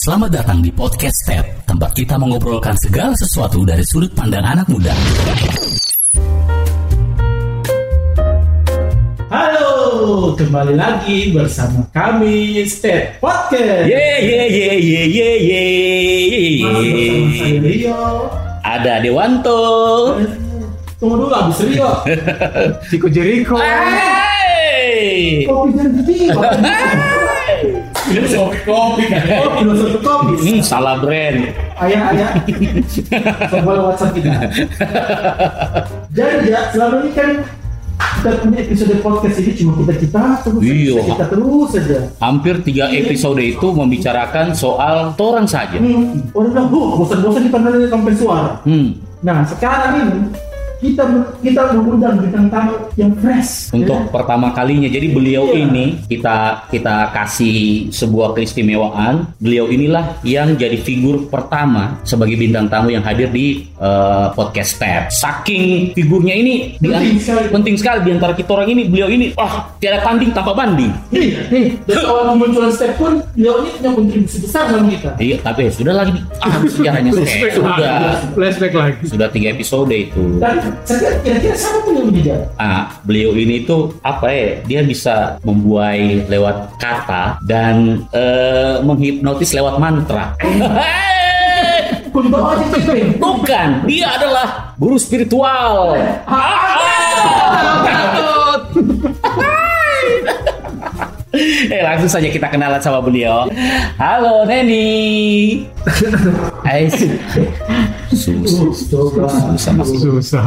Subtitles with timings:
[0.00, 4.96] Selamat datang di Podcast Step, tempat kita mengobrolkan segala sesuatu dari sudut pandang anak muda.
[9.28, 13.92] Halo, kembali lagi bersama kami Step Podcast.
[13.92, 15.64] Ye ye ye ye ye ye.
[16.64, 18.00] Masih bersama saya Rio.
[18.64, 19.60] Ada Dewanto.
[20.96, 21.92] Tunggu dulu habis Rio.
[22.88, 23.60] Chico Jericho.
[23.60, 25.44] Hey.
[25.44, 26.40] Kopi dan Rio.
[28.00, 29.22] Filosofi kopi kan?
[29.44, 30.32] Oh, filosofi kopi.
[30.40, 31.52] Hmm, salah brand.
[31.76, 32.30] Ayah, ayah.
[33.50, 34.32] Coba WhatsApp kita.
[36.10, 37.30] Jadi ya, selama ini kan
[38.20, 41.00] kita punya episode podcast ini cuma kita kita terus Iya.
[41.04, 41.98] kita terus saja.
[42.20, 45.76] Hampir tiga episode itu membicarakan soal torang saja.
[45.76, 48.96] Hmm, orang bilang, "Bu, bosan-bosan di pandangan sampai suara." Hmm.
[49.20, 50.12] Nah, sekarang ini
[50.80, 51.04] kita
[51.38, 53.68] kita mengundang bintang tamu yang fresh.
[53.70, 54.08] Untuk ya.
[54.08, 55.60] pertama kalinya, jadi beliau Iya.
[55.62, 57.56] ini kita kita kasih
[57.90, 59.28] sebuah keistimewaan.
[59.36, 65.12] Beliau inilah yang jadi figur pertama sebagai bintang tamu yang hadir di eh, podcast Tab.
[65.12, 67.44] Saking figurnya ini di- Penting sekali.
[67.50, 68.82] penting sekali di antara kita orang ini.
[68.86, 70.90] Beliau ini, wah tiada tanding tanpa banding.
[71.10, 75.10] Nih, nih, dari awal kemunculan step pun beliau ini punya kontribusi besar dalam kita.
[75.16, 77.10] Iya, tapi sudah lagi ah, sejarahnya
[77.52, 78.02] sudah.
[78.32, 78.96] Flashback lagi.
[79.04, 80.40] sudah tiga episode itu.
[80.40, 82.40] Dan saya kira-kira siapa pun yang menjejak.
[82.56, 84.48] Ah, beliau ini tuh apa ya?
[84.66, 90.34] Dia bisa membuai lewat kata dan eh, menghipnotis lewat mantra.
[93.20, 95.94] Bukan, dia adalah guru spiritual.
[101.74, 103.46] eh langsung saja kita kenalan sama beliau.
[103.94, 105.62] Halo Neni.
[106.66, 106.94] Ais.
[108.10, 108.66] Susah.
[108.74, 109.74] Susah.
[109.86, 110.44] Susah.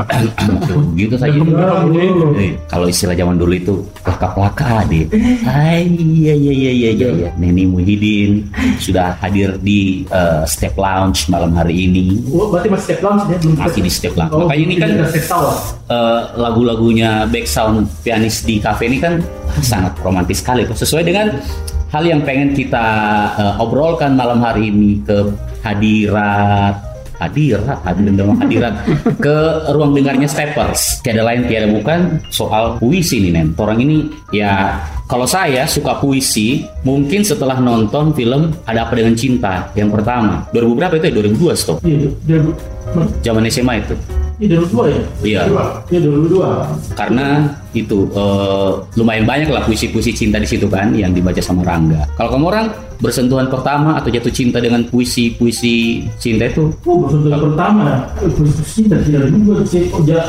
[0.99, 1.39] gitu saja.
[1.39, 3.73] Eh, kalau istilah zaman dulu itu
[4.03, 5.07] laka-laka deh.
[5.47, 7.09] Hai, iya iya iya iya iya.
[7.15, 7.29] iya.
[7.39, 8.51] Neni Muhyiddin
[8.83, 12.19] sudah hadir di eh, Step Lounge malam hari ini.
[12.27, 13.37] Oh, berarti masih step launch ya?
[13.39, 14.33] Belum Masih di Step Lounge.
[14.35, 19.23] Oh, Makanya ini kan eh, lagu-lagunya background pianis di cafe ini kan
[19.61, 20.65] sangat romantis sekali.
[20.65, 20.77] Tuh.
[20.77, 21.27] sesuai dengan
[21.93, 22.85] hal yang pengen kita
[23.37, 25.29] eh, obrolkan malam hari ini ke
[25.61, 28.73] hadirat hadirat hadirat hadirat
[29.21, 29.37] ke
[29.71, 30.99] ruang dengarnya steppers.
[31.05, 33.47] Tiada lain tiada bukan soal puisi nih nen.
[33.55, 39.69] Orang ini ya kalau saya suka puisi mungkin setelah nonton film ada apa dengan cinta
[39.77, 40.43] yang pertama.
[40.51, 41.13] 2000 berapa itu ya?
[41.53, 41.77] 2002 stop.
[41.85, 42.09] Iya,
[43.23, 43.95] zaman SMA itu
[44.41, 45.01] Iya, 2002 ya?
[45.21, 45.41] Iya.
[45.93, 46.97] Iya, 2002.
[46.97, 47.27] karena
[47.73, 52.05] itu eh, lumayan banyak lah puisi-puisi cinta di situ kan yang dibaca sama Rangga.
[52.17, 52.67] Kalau kamu orang
[53.01, 57.85] bersentuhan pertama atau jatuh cinta dengan puisi-puisi cinta itu Oh, bersentuhan pertama.
[58.21, 59.89] Puisi cinta tidak juga sih.
[59.91, 60.21] Oh, ja,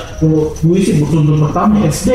[0.61, 2.11] puisi bersentuhan pertama SD.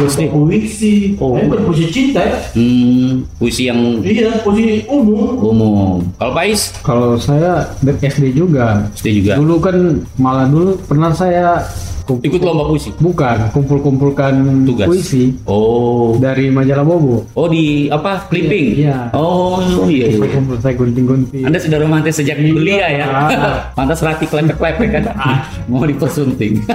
[0.00, 0.20] SD.
[0.28, 0.94] Puisi.
[1.16, 1.34] Oh.
[1.34, 2.38] Eh, bukan puisi cinta ya.
[2.52, 5.34] hmm, puisi yang Iya, puisi umum.
[5.36, 5.98] umum.
[6.14, 8.86] Kalau Pais Kalau saya dari SD juga.
[8.94, 9.76] SD juga Dulu kan
[10.14, 11.62] malah dulu pernah saya
[12.08, 12.88] kumpul- ikut lomba puisi.
[12.96, 14.32] bukan kumpul-kumpulkan
[14.64, 14.88] Tugas.
[14.88, 17.28] puisi Oh, dari majalah Bobo.
[17.28, 18.80] oh di apa clipping?
[18.80, 19.12] Iya.
[19.12, 20.08] Oh iya.
[20.08, 20.26] Iya.
[20.32, 21.44] kumpul saya gunting-gunting.
[21.44, 23.04] Anda sudah romantis sejak belia ya.
[23.06, 23.28] Ah.
[23.76, 25.04] Pantas latih klepek-klepek kan.
[25.68, 26.64] Mau dipersunting.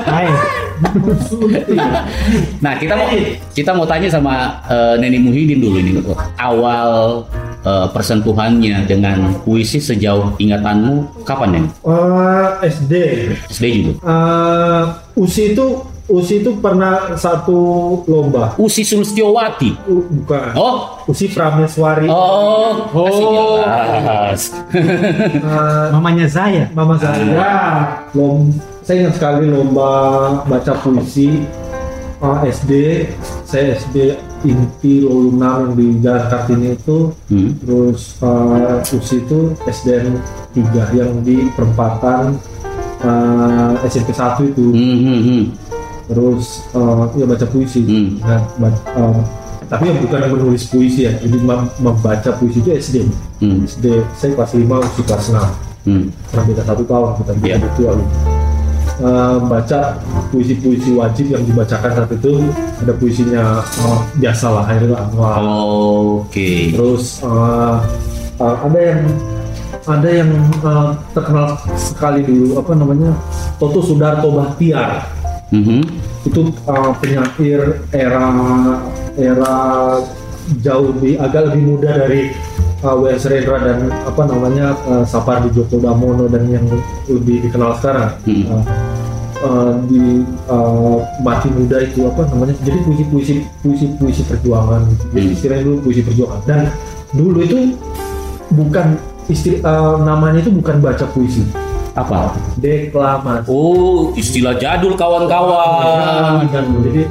[2.59, 3.07] Nah kita mau
[3.53, 4.33] kita mau tanya sama
[4.67, 5.91] eh, Neni Muhyiddin dulu ini
[6.37, 7.23] awal
[7.61, 11.65] eh, persentuhannya dengan puisi sejauh ingatanmu kapan Nen?
[11.83, 12.93] Eh, SD.
[13.47, 13.91] SD juga.
[14.03, 14.83] Eh,
[15.13, 15.65] USI itu
[16.03, 17.55] USI itu pernah satu
[18.05, 18.59] lomba.
[18.59, 19.71] Usi Sulstiowati.
[19.87, 20.51] U- bukan.
[20.53, 22.11] Oh, USI Prameswari.
[22.11, 23.63] oh, Oh.
[23.63, 24.51] jelas.
[24.73, 26.67] Eh, Mamanya saya.
[26.73, 28.51] Mama saya lom
[28.83, 29.89] saya ingat sekali lomba
[30.43, 31.47] baca puisi
[32.19, 32.71] eh, SD
[33.43, 37.55] saya SD Inti Lolunam yang di Jalan Kartini itu Hmm.
[37.63, 40.19] terus eh, USI itu SDN
[40.51, 42.35] 3 yang di perempatan
[43.03, 45.43] eh, SMP 1 itu Hmm, hmm, hmm.
[46.05, 48.09] terus eh, ya baca puisi Hmm.
[48.19, 49.19] Nah, ba- eh,
[49.65, 52.95] tapi yang bukan menulis puisi ya jadi mem- membaca puisi itu SD
[53.39, 53.63] Hmm.
[53.63, 55.47] SD saya kelas 5 usia kelas 6
[55.83, 56.03] Hmm.
[56.27, 57.55] pernah beda satu tahun kita Iya.
[57.57, 58.05] beda tua lu
[58.93, 59.97] Eh, baca
[60.29, 62.45] puisi-puisi wajib yang dibacakan saat itu
[62.77, 66.71] ada puisinya eh, biasa lah akhirnya anwar Oke.
[66.71, 67.75] terus eh,
[68.37, 69.01] eh, ada yang
[69.83, 70.31] ada yang
[70.63, 73.11] eh, terkenal sekali dulu apa namanya
[73.57, 75.07] Toto Sudarto Bahtiar
[75.53, 75.85] Mhm.
[76.25, 78.25] itu uh, penyair era
[79.13, 79.53] era
[80.65, 82.33] jauh lebih agak lebih muda dari
[82.81, 83.29] uh, W.S.
[83.29, 86.65] Rendra dan apa namanya uh, Sapardi Djoko Damono dan yang
[87.05, 88.49] lebih dikenal sekarang Hmm.
[88.49, 88.63] Uh,
[89.45, 95.05] uh, di uh, mati muda itu apa namanya jadi puisi puisi puisi puisi perjuangan gitu.
[95.13, 95.35] jadi Hmm.
[95.37, 96.61] istilahnya dulu puisi perjuangan dan
[97.13, 97.77] dulu itu
[98.49, 98.97] bukan
[99.31, 101.43] istri eh, namanya itu bukan baca puisi,
[101.95, 102.35] Apa?
[102.59, 103.47] deklamasi.
[103.47, 106.47] Oh, istilah jadul kawan-kawan.
[106.49, 107.07] Kan, jadi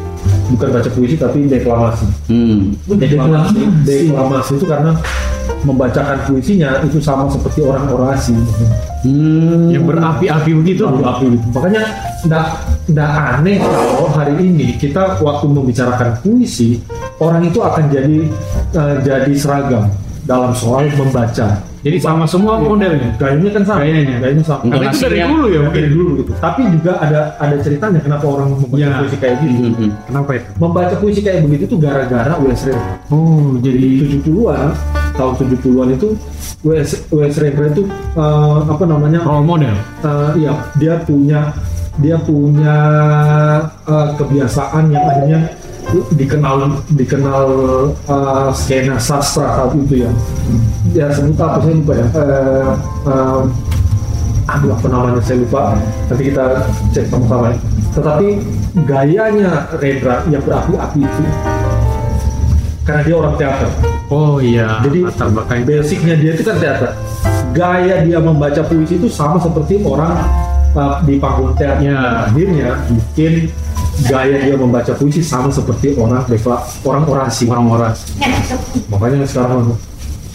[0.52, 2.06] bukan baca puisi tapi deklamasi.
[2.28, 2.76] Hmm.
[2.86, 4.92] Deklamasi, deklamasi itu karena
[5.62, 8.34] membacakan puisinya itu sama seperti orang orasi.
[9.06, 9.70] Hmm.
[9.70, 10.82] Yang berapi-api begitu.
[10.86, 11.26] Api-api.
[11.54, 11.82] Makanya
[12.22, 12.46] nggak
[12.92, 16.78] nggak aneh kalau hari ini kita waktu membicarakan puisi
[17.18, 18.18] orang itu akan jadi
[18.74, 19.90] eh, jadi seragam
[20.26, 21.71] dalam soal membaca.
[21.82, 23.10] Jadi sama semua modelnya.
[23.18, 23.78] Gayanya kan sama.
[23.82, 24.16] Gayanya.
[24.22, 24.62] Gayanya sama.
[24.70, 25.80] Karena itu dari dulu ya mungkin.
[25.82, 26.32] Dari dulu gitu.
[26.38, 29.02] Tapi juga ada ada ceritanya kenapa orang membaca Ya.
[29.02, 29.54] puisi kayak gitu.
[29.58, 29.90] Hmm, hmm.
[30.06, 30.46] Kenapa itu?
[30.62, 32.62] Membaca puisi kayak begitu tuh gara-gara Wes.
[33.10, 34.70] Oh, Jadi jadi 70-an,
[35.18, 36.08] tahun 70-an itu
[36.62, 37.82] Wes Wes itu
[38.14, 39.20] eh, apa namanya?
[39.26, 39.74] role model.
[40.06, 41.50] eh, iya, dia punya
[41.98, 42.76] dia punya
[43.84, 45.40] eh, kebiasaan yang akhirnya
[46.14, 47.46] dikenal dikenal
[48.06, 50.10] eh, skena sastra saat itu ya.
[50.92, 52.06] Ya sebut apa saya lupa ya.
[52.12, 52.70] Eh,
[53.08, 53.40] eh,
[54.52, 55.76] aduh apa namanya saya lupa.
[56.08, 56.44] Nanti kita
[56.92, 57.52] cek sama-sama.
[57.52, 57.56] ya.
[57.92, 58.28] Tetapi
[58.84, 61.24] gayanya Rendra yang berapi-api itu
[62.82, 63.70] karena dia orang teater.
[64.10, 64.82] Oh iya.
[64.82, 66.92] Jadi latar belakang basicnya dia itu kan teater.
[67.54, 70.18] Gaya dia membaca puisi itu sama seperti orang
[70.74, 71.80] uh, di panggung teater.
[71.80, 72.28] Ya.
[72.28, 73.48] Akhirnya bikin
[74.10, 77.44] gaya dia membaca puisi sama seperti orang dekla, orang orasi.
[77.46, 77.94] orang-orang.
[78.90, 79.78] Makanya sekarang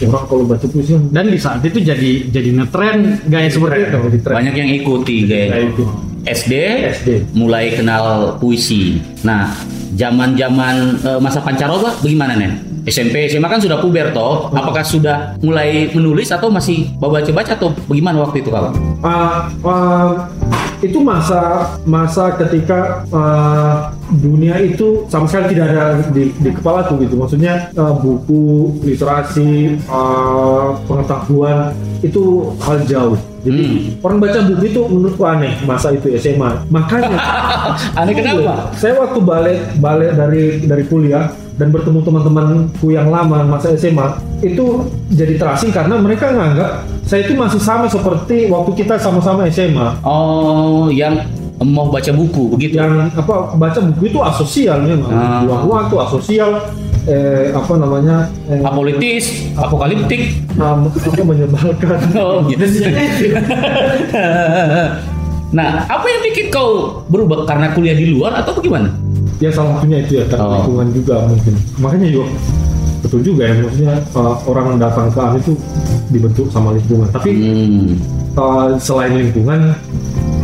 [0.06, 3.98] orang kalau baca puisi Dan di saat itu jadi jadi ngetren gaya seperti itu.
[4.30, 5.66] Banyak yang ikuti, gaya.
[5.66, 5.82] itu.
[6.28, 6.52] SD,
[6.92, 7.08] SD.
[7.32, 9.00] mulai kenal puisi.
[9.24, 9.48] Nah,
[9.96, 12.52] zaman-zaman eh, masa pancaroba bagaimana nih?
[12.88, 14.48] SMP, SMA kan sudah puber toh.
[14.48, 18.72] Apakah sudah mulai menulis atau masih baca-baca atau bagaimana waktu itu kawan?
[19.04, 20.10] Uh, uh,
[20.80, 27.14] itu masa masa ketika uh, dunia itu sama sekali tidak ada di, di kepalaku gitu.
[27.20, 33.18] Maksudnya uh, buku literasi uh, pengetahuan itu hal jauh.
[33.46, 37.16] Jadi orang baca buku itu menurutku aneh masa itu SMA makanya
[38.02, 38.74] Aneh kenapa?
[38.74, 44.90] saya waktu balik balik dari dari kuliah dan bertemu teman-temanku yang lama masa SMA itu
[45.10, 50.90] jadi terasing karena mereka nganggap saya itu masih sama seperti waktu kita sama-sama SMA Oh,
[50.90, 51.22] yang
[51.60, 52.74] mau baca buku begitu.
[52.76, 55.42] yang apa baca buku itu asosial memang Ah.
[55.42, 56.50] buang waktu asosial
[57.04, 60.38] eh, apa namanya eh, Apolitis, apokaliptik.
[60.54, 60.86] apa
[61.18, 62.62] menyebalkan Oh, gitu.
[65.50, 68.92] nah, apa yang bikin kau berubah karena kuliah di luar atau bagaimana?
[69.38, 70.54] ya salah satunya itu ya karena Oh.
[70.58, 72.26] lingkungan juga mungkin makanya juga
[72.98, 75.52] betul juga ya maksudnya uh, orang datang ke AMI itu
[76.10, 77.94] dibentuk sama lingkungan tapi Hmm.
[78.34, 79.78] uh, selain lingkungan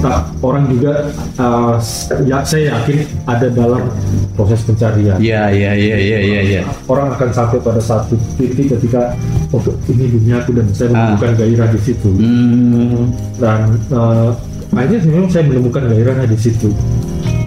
[0.04, 1.80] tak orang juga uh,
[2.22, 3.88] ya saya yakin ada dalam
[4.36, 6.62] proses pencarian Ya, ya, ya, ya, ya, ya.
[6.84, 9.16] orang akan sampai pada satu titik ketika
[9.48, 11.16] oh ini duniaku dan saya Ah.
[11.16, 13.08] menemukan gairah di situ Hmm.
[13.40, 14.36] dan uh,
[14.70, 16.68] akhirnya memang saya menemukan gairahnya di situ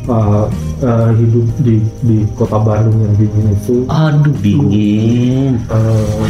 [0.07, 0.47] Uh,
[0.79, 5.59] uh, hidup di di kota Bandung yang dingin itu Aduh dingin.
[5.67, 6.23] uh,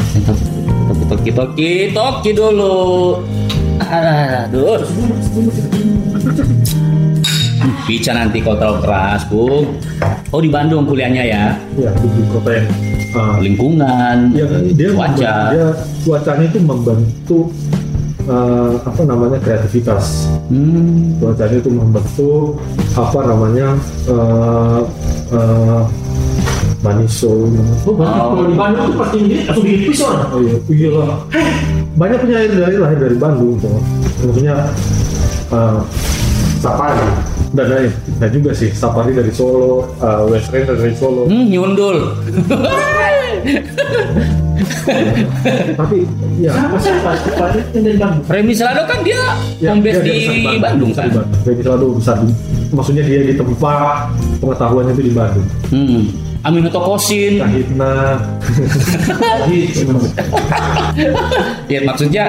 [1.06, 3.22] Toki toki toki dulu.
[3.88, 4.84] Aduh.
[7.88, 9.80] Bisa nanti kau terlalu keras, Bung.
[10.30, 11.44] Oh di Bandung kuliahnya ya.
[11.80, 12.68] ya di, di kota yang
[13.16, 14.44] uh, Lingkungan, ya,
[14.76, 15.36] dia cuaca.
[15.56, 15.68] dia
[16.04, 17.40] cuacanya itu membantu
[18.28, 21.12] uh, apa namanya kreativitas Hmm.
[21.20, 22.56] cuacanya itu membentuk
[22.96, 23.76] apa namanya
[24.08, 24.80] uh,
[25.36, 25.84] uh,
[26.80, 27.52] maniso
[27.84, 28.32] Oh, berarti Oh.
[28.32, 30.28] kalau di Bandung itu pasti ini langsung dipis orang.
[30.32, 31.20] oh iya iya lah
[31.98, 33.82] banyak penyair dari lahir dari Bandung tuh
[34.22, 34.56] maksudnya
[35.50, 35.82] uh,
[36.58, 37.06] Sapari
[37.52, 42.18] dan lain dan juga sih Sapari dari Solo uh, West dari Solo Hmm, nyundul.
[45.76, 45.98] tapi
[46.38, 48.24] ya Siapa sih pasti pasti yang dari Bandung?
[48.28, 49.22] Remy Selado kan dia
[49.58, 51.10] Ya, home base dia- dia di besar Bandung besar kan.
[51.10, 51.42] di Bandung.
[51.48, 52.34] Dia selalu besar di,
[52.70, 53.98] maksudnya dia di tempat
[54.38, 55.48] pengetahuannya itu di Bandung.
[55.70, 56.04] Hmm.
[56.48, 57.38] Aminotokosin.
[57.38, 58.18] Kahitna,
[61.68, 62.26] Ya maksudnya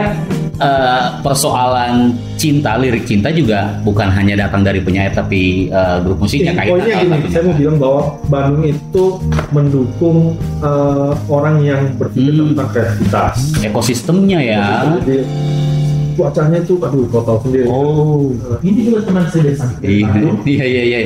[0.58, 6.54] eh, persoalan cinta lirik cinta juga bukan hanya datang dari penyair tapi eh, grup musiknya
[6.54, 9.04] kayak poinnya gini, saya mau bilang bahwa Bandung itu
[9.50, 10.18] mendukung
[10.60, 12.54] eh, orang yang berpikir Hmm.
[12.54, 13.34] tentang kreativitas.
[13.62, 14.62] ekosistemnya ya.
[15.00, 15.22] Jadi
[16.14, 17.66] cuacanya itu, aduh, kau tahu sendiri.
[17.70, 18.34] Oh.
[18.58, 20.02] Ini juga teman saya dari.
[20.42, 20.98] Iya iya iya.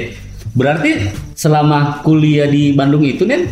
[0.53, 3.49] Berarti selama kuliah di Bandung itu nih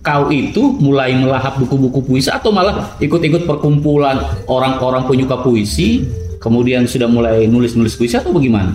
[0.00, 6.08] kau itu mulai melahap buku-buku puisi atau malah ikut-ikut perkumpulan orang-orang penyuka puisi
[6.40, 8.72] kemudian sudah mulai nulis-nulis puisi atau bagaimana?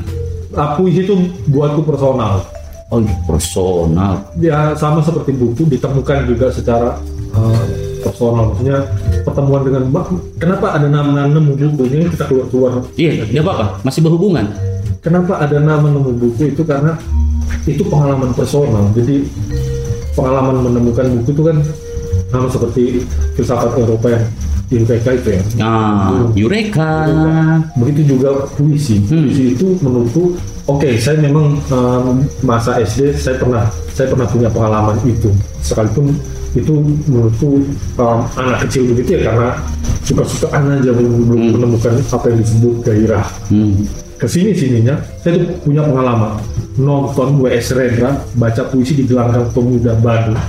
[0.54, 1.18] Nah, puisi itu
[1.50, 2.46] buatku personal.
[2.94, 4.22] Oh personal.
[4.38, 7.02] Ya sama seperti buku ditemukan juga secara
[7.34, 7.66] eh,
[8.06, 8.54] personal.
[8.54, 8.86] Maksudnya
[9.26, 10.06] pertemuan dengan Mbak,
[10.38, 13.66] kenapa ada nama nemu buku ini kita keluar keluar Iya, nggak apa-apa.
[13.82, 14.46] Masih berhubungan.
[15.02, 16.94] Kenapa ada nama nemu buku itu karena
[17.66, 18.86] itu pengalaman personal.
[18.94, 19.26] Jadi
[20.14, 21.58] pengalaman menemukan buku itu kan
[22.32, 22.84] sama seperti
[23.38, 24.26] filsafat Eropa yang
[24.66, 25.42] UPK itu ya.
[25.62, 27.06] Nah, Eureka.
[27.78, 28.98] Begitu juga puisi.
[29.06, 29.30] Hmm.
[29.30, 30.34] Puisi itu menurutku,
[30.66, 35.30] oke, saya memang um, masa SD saya pernah saya pernah punya pengalaman itu.
[35.62, 36.18] Sekalipun
[36.58, 36.74] itu
[37.06, 37.62] menurutku
[38.02, 39.50] um, anak kecil begitu ya karena
[40.08, 41.54] suka-sukaan aja belum belum Hmm.
[41.60, 43.84] menemukan apa yang disebut gairah Hmm.
[44.16, 46.40] Ke sini sininya saya tuh punya pengalaman.
[46.76, 50.40] Nonton WS Rendra baca puisi di gelanggang pemuda Bandung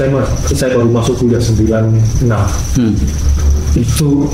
[0.00, 2.24] saya saya baru masuk kuliah 96
[2.78, 2.94] Hmm.
[3.76, 4.24] itu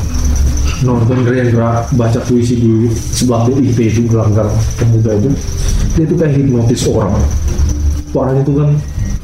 [0.86, 4.46] nonton Rendra baca puisi di sebelah BIP itu gelanggang
[4.78, 5.30] pemuda itu.
[5.98, 7.16] Dia tuh kayak hipnotis orang.
[8.14, 8.68] Orang itu kan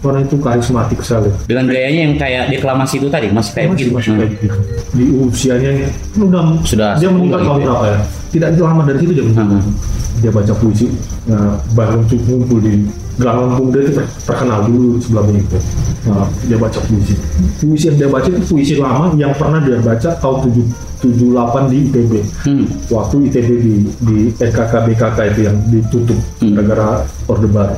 [0.02, 3.90] orang itu karismatik sekali Dengan gayanya yang kayak deklamasi itu tadi, masih kayak masih, begitu.
[3.94, 4.18] masih Hmm.
[4.18, 4.56] kayak gitu.
[4.92, 5.92] di usianya yang
[6.26, 7.66] udah Sudah dia 10 meninggal gitu tahun ya.
[7.66, 7.98] berapa ya
[8.32, 9.74] tidak lama dari situ dia meninggal Hmm.
[10.18, 10.86] dia baca puisi
[11.24, 12.72] nah, baru ngumpul di
[13.12, 15.58] gelanggang pemuda itu ter- terkenal dulu sebelah itu
[16.02, 17.14] nah, dia baca puisi
[17.58, 20.64] puisi yang dia baca itu puisi lama yang pernah dia baca tahun 7
[21.02, 22.64] 78 di ITB Hmm.
[22.88, 26.54] waktu ITB di di NKK BKK itu yang ditutup Hmm.
[26.54, 26.88] gara-gara
[27.26, 27.76] Orde Baru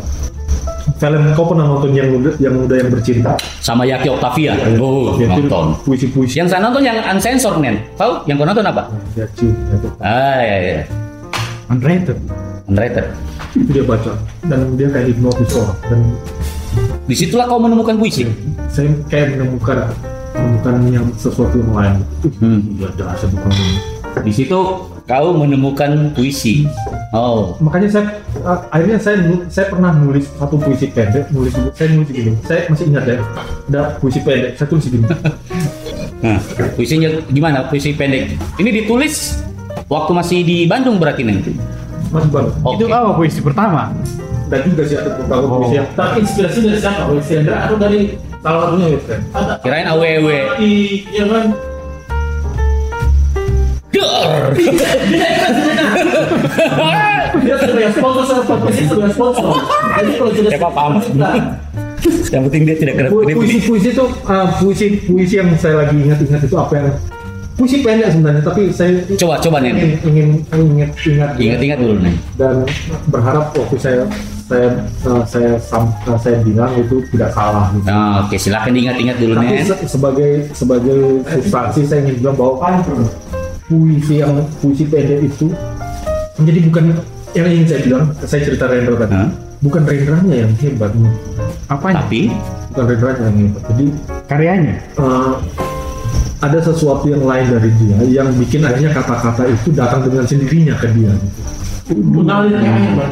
[0.94, 4.52] film kau pernah nonton yang muda yang muda yang bercinta Sama Yaki Octavia.
[4.76, 5.64] Oh, Dia itu nonton.
[5.82, 7.80] puisi-puisi Yang saya nonton yang uncensored, Nen.
[7.94, 8.24] Tahu?
[8.24, 8.82] Yang kau nonton apa?
[9.12, 9.88] dia cium gitu.
[9.98, 10.82] Ah, iya, iya.
[11.66, 12.18] Unrated.
[12.66, 13.06] Unrated.
[13.54, 14.10] itu dia baca
[14.44, 16.00] dan dia kayak hipnotis orang dan
[17.06, 18.26] Di situlah kau menemukan puisi.
[18.66, 19.86] saya kayak menemukan
[20.34, 21.96] menemukan yang sesuatu yang lain
[22.42, 22.60] Hmm.
[22.74, 23.52] ya jelas itu bukan.
[24.20, 24.58] Di situ
[25.04, 26.64] kau menemukan puisi.
[27.12, 28.04] Oh, makanya saya
[28.42, 32.90] uh, akhirnya saya saya pernah nulis satu puisi pendek nulis saya nulis gini saya masih
[32.90, 33.16] ingat ya
[33.70, 35.06] ada puisi pendek saya tulis gini
[36.24, 36.40] nah,
[36.74, 37.68] puisinya gimana?
[37.70, 38.34] Puisi pendek.
[38.58, 39.38] Ini ditulis
[39.86, 41.38] waktu masih di Bandung berarti Nen.
[42.10, 42.82] masih baru Oke.
[42.82, 43.92] Itu apa puisi pertama?
[44.44, 45.56] dan juga sih ada beberapa Oh.
[45.62, 47.02] puisi yang Terinspirasi dari siapa?
[47.08, 48.00] Wes Hendra atau dari
[48.44, 50.28] salah satunya ya kan ada Kirain AWW.
[50.60, 50.72] di
[51.12, 51.44] ya kan.
[57.44, 57.56] Dia
[57.92, 59.44] sponsor podcast sponsor.
[59.94, 60.52] Jadi kalau sudah
[61.24, 61.40] Ya.
[62.04, 63.88] Yang penting dia tidak kena puisi puisi.
[63.90, 66.88] itu uh, puisi puisi yang saya lagi ingat-ingat itu apa yang
[67.56, 69.90] puisi pendek sebenarnya tapi saya Coba, coba ingin Nen.
[70.04, 72.14] ingin ingat ingat Ingat-ingat dulu Nen.
[72.36, 72.68] dan
[73.08, 74.04] berharap waktu saya
[74.44, 74.68] saya
[75.08, 77.88] uh, saya sam- uh, saya bilang itu tidak salah gitu.
[77.88, 79.64] Nah, oke, silakan diingat-ingat dulu Tapi Nen.
[79.64, 82.54] se- sebagai sebagai substansi saya ingin bilang bahwa
[83.64, 85.48] puisi yang puisi pendek itu
[86.36, 86.84] menjadi bukan
[87.34, 89.30] yang ingin saya bilang saya cerita Rendra tadi Hah?
[89.64, 90.92] bukan Rendranya yang hebat
[91.72, 92.04] Apanya?
[92.04, 92.20] Tapi
[92.70, 93.86] bukan Rendranya yang hebat jadi
[94.28, 94.74] Karyanya.
[95.00, 95.32] uh,
[96.44, 100.92] ada sesuatu yang lain dari dia yang bikin akhirnya kata-kata itu datang dengan sendirinya ke
[100.92, 101.12] dia
[101.92, 103.10] mengalir yang hebat.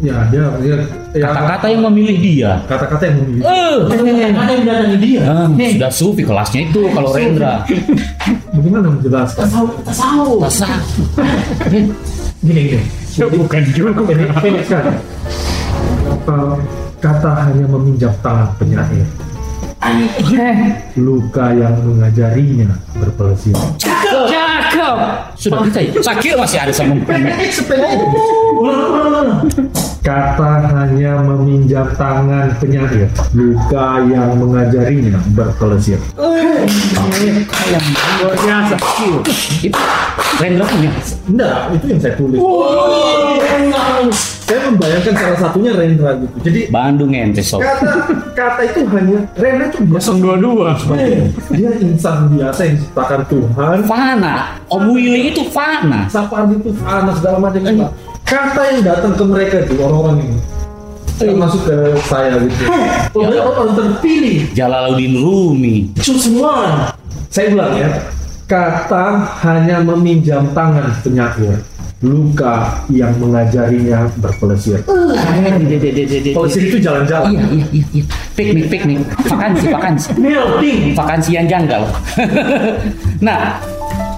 [0.00, 0.76] Ya dia, dia
[1.12, 2.50] ya, kata-kata yang memilih dia.
[2.64, 5.20] kata-kata yang memilih Eh, Ada yang datangi dia.
[5.22, 7.68] ah, sudah sufi kelasnya itu kalau Rendra.
[8.50, 10.32] bagaimana menjelaskan kita tahu.
[10.40, 10.68] Masa?
[12.40, 12.80] gini gini
[13.10, 13.90] Ya, bukan juga.
[14.62, 14.92] sekali
[16.20, 16.54] Uh,
[17.00, 19.02] kata hanya meminjam tangan penyair
[20.94, 24.28] luka yang mengajarinya berpelesir Cakep.
[25.34, 25.90] Sudah kita ya?
[26.00, 26.94] Sakit masih ada sama
[28.60, 29.40] Ulang, ulang, ulang.
[30.00, 36.00] kata hanya meminjam tangan penyair luka yang mengajarinya berpelesir
[37.68, 37.84] yang
[38.20, 38.76] Luar biasa.
[39.60, 39.80] itu
[40.40, 40.90] Rendra punya.
[41.28, 42.40] enggak itu yang saya tulis
[44.50, 47.62] saya membayangkan salah satunya Rendra gitu jadi Bandung ente sob.
[47.62, 51.54] kata kata itu hanya Rendra itu biasa 022.
[51.54, 54.58] dia insan biasa yang diciptakan Tuhan Fana.
[54.66, 56.10] Om Willy itu fana.
[56.10, 57.86] Sapardi itu panas segala macam itu.
[58.26, 60.38] Kata yang datang ke mereka itu orang-orang ini
[61.20, 61.76] termasuk ke
[62.08, 62.64] saya gitu.
[63.12, 64.48] Oh, dia orang terpilih.
[64.56, 65.92] Jalaluddin Rumi.
[65.92, 66.88] Itu semua.
[67.28, 67.88] Saya ulang ya.
[68.48, 71.60] Kata hanya meminjam tangan penyair.
[72.00, 74.80] Luka yang mengajarinya berpelesir.
[76.32, 77.36] Pelesir itu jalan-jalan.
[77.36, 78.04] Iya, iya, iya, iya.
[78.32, 79.04] Piknik, piknik.
[79.28, 80.08] Vakansi, vakansi.
[80.16, 80.80] Melting.
[80.96, 81.84] Vakansi yang janggal.
[83.28, 83.60] nah,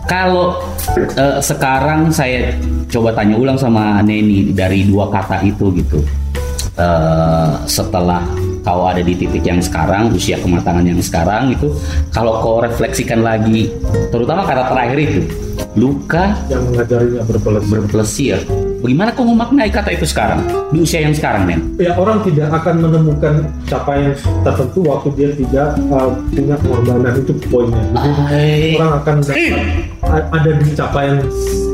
[0.06, 0.62] kalau
[0.94, 2.54] eh, sekarang saya
[2.86, 5.98] coba tanya ulang sama Neni dari dua kata itu gitu.
[6.78, 8.22] Eh, setelah
[8.62, 11.74] kau ada di titik yang sekarang, usia kematangan yang sekarang itu,
[12.14, 13.70] kalau kau refleksikan lagi,
[14.14, 15.20] terutama kata terakhir itu,
[15.74, 17.70] luka Yang mengajarinya berpelesir.
[17.70, 18.38] berpelesir.
[18.82, 20.42] Bagaimana kau memaknai kata itu sekarang
[20.74, 21.60] di usia yang sekarang, Nen?
[21.78, 23.34] ya orang tidak akan menemukan
[23.70, 24.10] capaian
[24.42, 29.16] tertentu waktu dia tidak uh, punya pengorbanan itu poinnya Jadi, orang akan
[30.34, 31.16] ada di capaian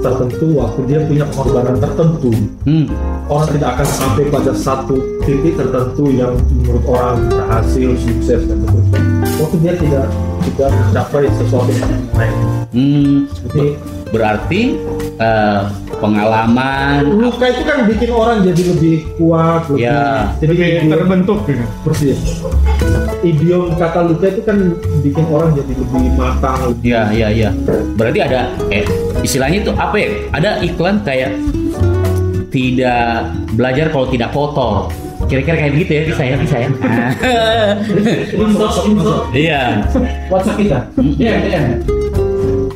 [0.05, 2.31] tertentu waktu dia punya pengorbanan tertentu
[2.69, 2.87] Hmm.
[3.29, 9.01] Orang tidak akan sampai pada satu titik tertentu yang menurut orang berhasil sukses dan seterusnya
[9.39, 10.07] waktu dia tidak
[10.49, 12.37] tidak mencapai sesuatu yang lain
[12.69, 13.25] Hmm.
[13.49, 14.77] jadi Berarti
[15.17, 15.61] eh,
[16.01, 20.33] pengalaman luka itu kan bikin orang jadi lebih kuat lebih Ya.
[20.41, 21.65] jadi lebih terbentuk gitu.
[21.85, 22.21] persis
[23.21, 24.57] idiom kata luka itu kan
[25.01, 27.51] bikin orang jadi lebih matang lebih Ya, ya, ya.
[27.97, 28.85] Berarti ada eh
[29.21, 30.09] istilahnya itu apa ya?
[30.33, 31.33] Ada iklan kayak
[32.49, 34.89] tidak belajar kalau tidak kotor.
[35.29, 36.69] Kira-kira kayak gitu ya, bisa ya, bisa ya.
[38.39, 39.23] Insert.
[39.35, 39.63] Iya.
[40.31, 40.79] WhatsApp kita.
[41.19, 41.61] Iya, iya.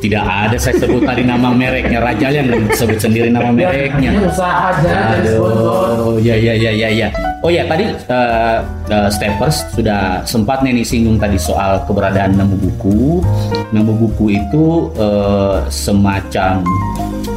[0.03, 4.11] Tidak ada saya sebut tadi nama mereknya Raja yang sebut sendiri nama mereknya.
[4.27, 5.95] Usaha aja dari sponsor.
[5.95, 7.09] Aduh, ya ya ya ya ya.
[7.43, 8.59] Oh ya tadi eh,
[8.91, 13.23] eh, Steppers sudah sempat nih singgung tadi soal keberadaan nemu buku.
[13.71, 16.67] Nemu buku itu eh, semacam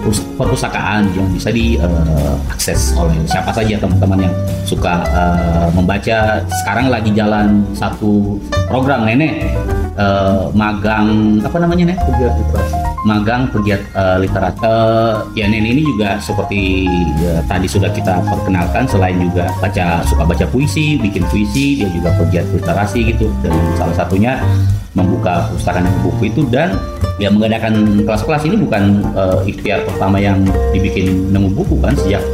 [0.02, 4.34] pus- perpustakaan yang bisa diakses oleh siapa saja teman-teman yang
[4.66, 6.42] suka eh, membaca.
[6.66, 9.54] Sekarang lagi jalan satu program nenek
[9.96, 11.98] eh, magang apa namanya nek?
[12.06, 12.76] pegiat literasi
[13.06, 14.58] magang pegiat eh, literat.
[14.66, 16.90] Eh, ya Neni ini juga seperti
[17.22, 22.12] ya, tadi sudah kita perkenalkan selain juga baca suka baca puisi, bikin puisi, dia juga
[22.18, 24.42] pegiat literasi gitu dan salah satunya
[24.98, 26.74] membuka pustakaan yang buku itu dan
[27.22, 30.42] ya mengadakan kelas-kelas ini bukan eh, ikhtiar pertama yang
[30.74, 32.26] dibikin nemu buku kan sejak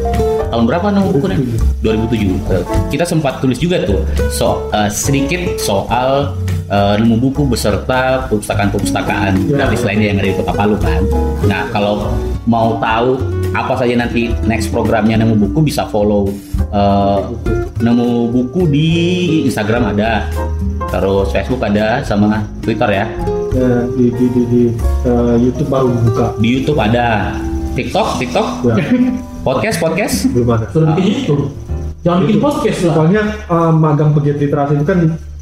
[0.51, 1.39] tahun berapa nemu buku nih?
[1.81, 2.51] 2007.
[2.51, 6.35] Eh, kita sempat tulis juga tuh so eh, sedikit soal
[6.71, 9.55] eh, nemu buku beserta perpustakaan-perpustakaan Ya.
[9.59, 11.01] gratis lainnya yang ada di Kota Palu kan.
[11.43, 12.07] Nah kalau
[12.47, 13.19] mau tahu
[13.51, 16.31] apa saja nanti next programnya nemu buku bisa follow
[16.71, 17.19] eh,
[17.77, 18.87] nemu buku di
[19.45, 20.25] Instagram ada,
[20.89, 23.05] terus Facebook ada sama Twitter ya.
[23.51, 24.61] Ya, di di di, di
[25.03, 27.35] eh, YouTube baru buka Di YouTube ada,
[27.75, 28.75] TikTok, TikTok, ya
[29.47, 30.15] podcast, podcast.
[30.31, 31.51] belum ada YouTube.
[32.01, 32.93] Jangan bikin podcast lah.
[32.95, 34.99] soalnya eh, magang pegiat literasi itu kan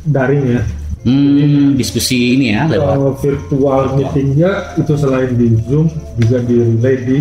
[0.10, 0.62] daring ya
[1.00, 2.92] Hmm, diskusi ini ya lewat.
[2.92, 5.88] Eh, virtual meetingnya itu selain di Zoom
[6.20, 7.18] juga di relay di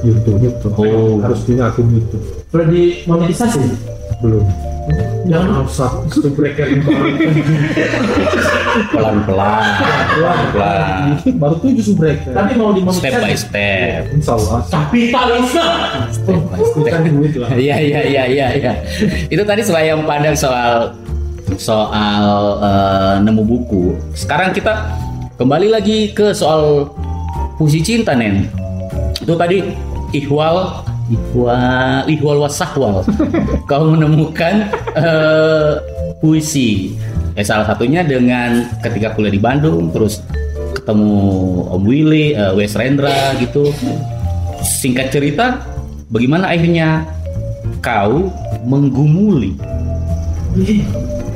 [0.00, 0.66] YouTube gitu.
[0.72, 1.18] Oh.
[1.18, 3.60] harus punya akun YouTube Sudah dimonetisasi.
[4.18, 4.46] belum
[5.26, 6.70] Jangan usah subreker
[8.88, 9.64] pelan-pelan,
[10.14, 11.02] pelan-pelan,
[11.34, 13.02] baru tujuh subreker tapi mau dimonetisasi.
[13.02, 15.66] step by step, insya Allah Kapitalisme.
[16.14, 17.10] step by itu kan step.
[17.10, 18.46] duit lah Iya iya iya iya.
[18.54, 18.72] iya.
[19.26, 20.94] Itu tadi selayang pandang soal
[21.58, 23.84] soal eh, nemu buku.
[24.12, 24.92] Sekarang kita
[25.36, 26.88] kembali lagi ke soal
[27.56, 28.48] puisi cinta nen.
[29.20, 29.64] Itu tadi
[30.12, 33.02] ihwal ihwal ihwal wasahwal.
[33.70, 35.72] Kau menemukan eh,
[36.20, 36.96] puisi.
[37.36, 40.24] Ya, salah satunya dengan ketika kuliah di Bandung, terus
[40.72, 41.20] ketemu
[41.68, 43.68] Om Willy, eh, Wes Rendra gitu.
[44.64, 45.60] Singkat cerita,
[46.08, 47.04] bagaimana akhirnya
[47.84, 48.32] kau
[48.66, 49.54] menggumuli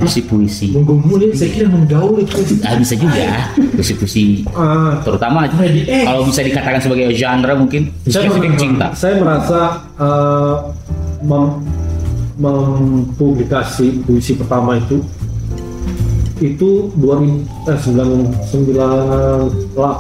[0.00, 0.72] puisi-puisi?
[0.72, 2.56] Menggumuli, saya kira menggauli itu.
[2.62, 6.02] Ah, bisa juga puisi-puisi Ah, terutama Ready X.
[6.02, 8.86] kalau bisa dikatakan sebagai genre mungkin saya, spesifik cinta.
[8.92, 9.60] saya merasa
[9.94, 10.54] eh,
[11.22, 11.60] mem-
[12.34, 15.04] mempublikasi puisi pertama itu
[16.40, 18.56] itu 2000 eh, 98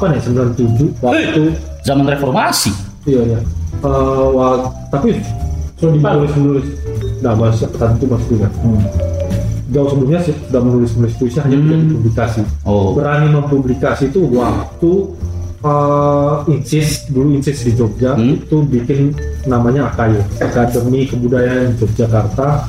[0.08, 1.42] ya 97 waktu
[1.80, 2.72] Zaman reformasi.
[3.04, 3.40] iya ya
[3.80, 3.88] Eh,
[4.30, 5.16] wak- tapi
[5.76, 6.66] sudah menulis menulis
[7.20, 8.48] nah bahasa tentu mas punya
[9.70, 11.64] jauh sebelumnya sih sudah menulis menulis puisi hanya Hmm.
[11.66, 12.40] tidak dipublikasi.
[12.66, 14.92] Oh, berani mempublikasi itu waktu
[15.62, 18.36] uh, Insis dulu Insis di Jogja Hmm.
[18.36, 19.14] itu bikin
[19.46, 22.66] namanya AKY Akademi Kebudayaan Yogyakarta.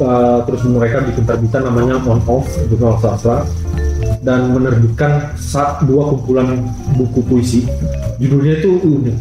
[0.00, 3.44] Uh, terus mereka bikin terbitan namanya On Off jurnal sastra
[4.20, 7.64] dan menerbitkan saat dua kumpulan buku puisi.
[8.20, 9.18] Judulnya itu unik.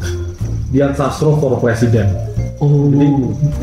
[0.69, 2.11] Dian Sastro for President.
[2.59, 2.91] Oh.
[2.91, 3.07] jadi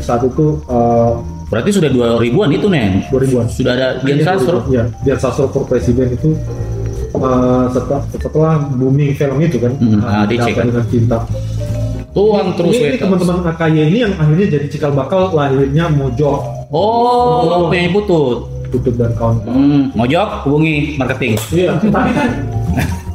[0.01, 2.91] saat itu uh, Berarti sudah 2000-an itu, Nen.
[3.07, 4.67] 2000-an Sudah ada Dian Sastro.
[4.67, 6.35] Ya, Dian Sastro for Presiden itu
[7.15, 10.65] uh, setelah, setelah booming film itu kan, Hmm, uh, Apa kan.
[10.67, 11.17] dengan cinta.
[12.11, 16.39] Tuang terus ini teman-teman AKY ini yang akhirnya jadi cikal bakal lahirnya Mojok,
[16.73, 18.37] Oh, penyanyi putut.
[18.67, 19.55] Tutut dan kawan-kawan.
[19.55, 21.39] Hmm, mojok hubungi marketing.
[21.55, 22.29] Iya, tapi kan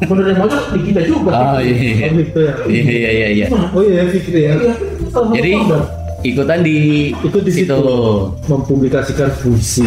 [0.09, 1.31] yang mojok di kita juga.
[1.37, 2.09] Oh iya.
[2.09, 2.71] Oh.
[2.73, 3.47] Iya iya iya iya.
[3.53, 4.55] Oh iya, ya.
[4.57, 4.73] Iya,
[5.13, 5.53] satu Jadi.
[6.23, 7.79] Ikutan di Itu di situ
[8.45, 9.87] mempublikasikan puisi.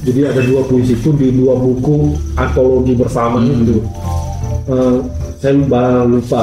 [0.00, 3.62] Jadi ada dua puisi itu di dua buku antologi bersama Hmm.
[3.62, 3.76] itu.
[4.64, 4.96] Eh,
[5.36, 6.42] saya lupa lupa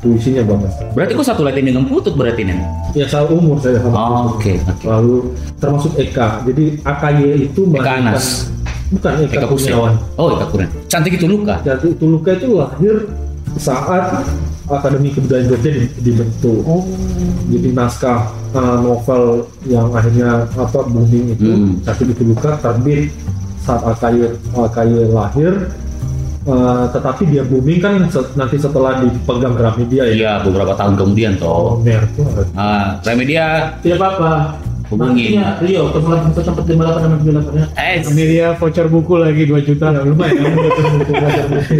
[0.00, 2.56] puisinya banget Berarti kok satu Latin dengan putut berarti nih.
[2.90, 4.82] ya saya umur saya sama Oh, oke, oke.
[4.82, 5.16] lalu
[5.56, 8.48] termasuk Eka jadi AKY itu Eka Anas.
[8.88, 9.92] bukan Eka, Eka Kurniawan.
[10.16, 10.72] Oh, Eka Kurniawan.
[10.88, 11.60] Cantik itu Luka.
[11.60, 12.96] jadi itu Luka itu lahir
[13.54, 14.24] saat
[14.72, 16.86] Akademi Kebudayaan Jogja di- dibentuk Oh.
[17.46, 19.24] jadi naskah uh, novel
[19.64, 21.82] yang akhirnya apa booming itu Hmm.
[21.82, 23.10] Itu Luka terbit
[23.60, 25.54] saat AKY AKY lahir
[26.40, 31.36] Uh, tetapi dia booming kan se- nanti setelah dipegang Gramedia ya Iya, beberapa tahun kemudian
[31.36, 31.76] toh.
[31.78, 32.24] Mer tuh
[32.56, 34.56] Ah, Remedia Tidak apa-apa.
[34.90, 35.38] Hubungin.
[35.38, 37.66] Nantinya Rio, tempat tempat lima delapan enam tujuh delapan ya.
[37.78, 39.86] eh Ini dia voucher buku lagi 2 juta.
[39.88, 40.50] ya lumayan ya,
[41.06, 41.78] belajar musik.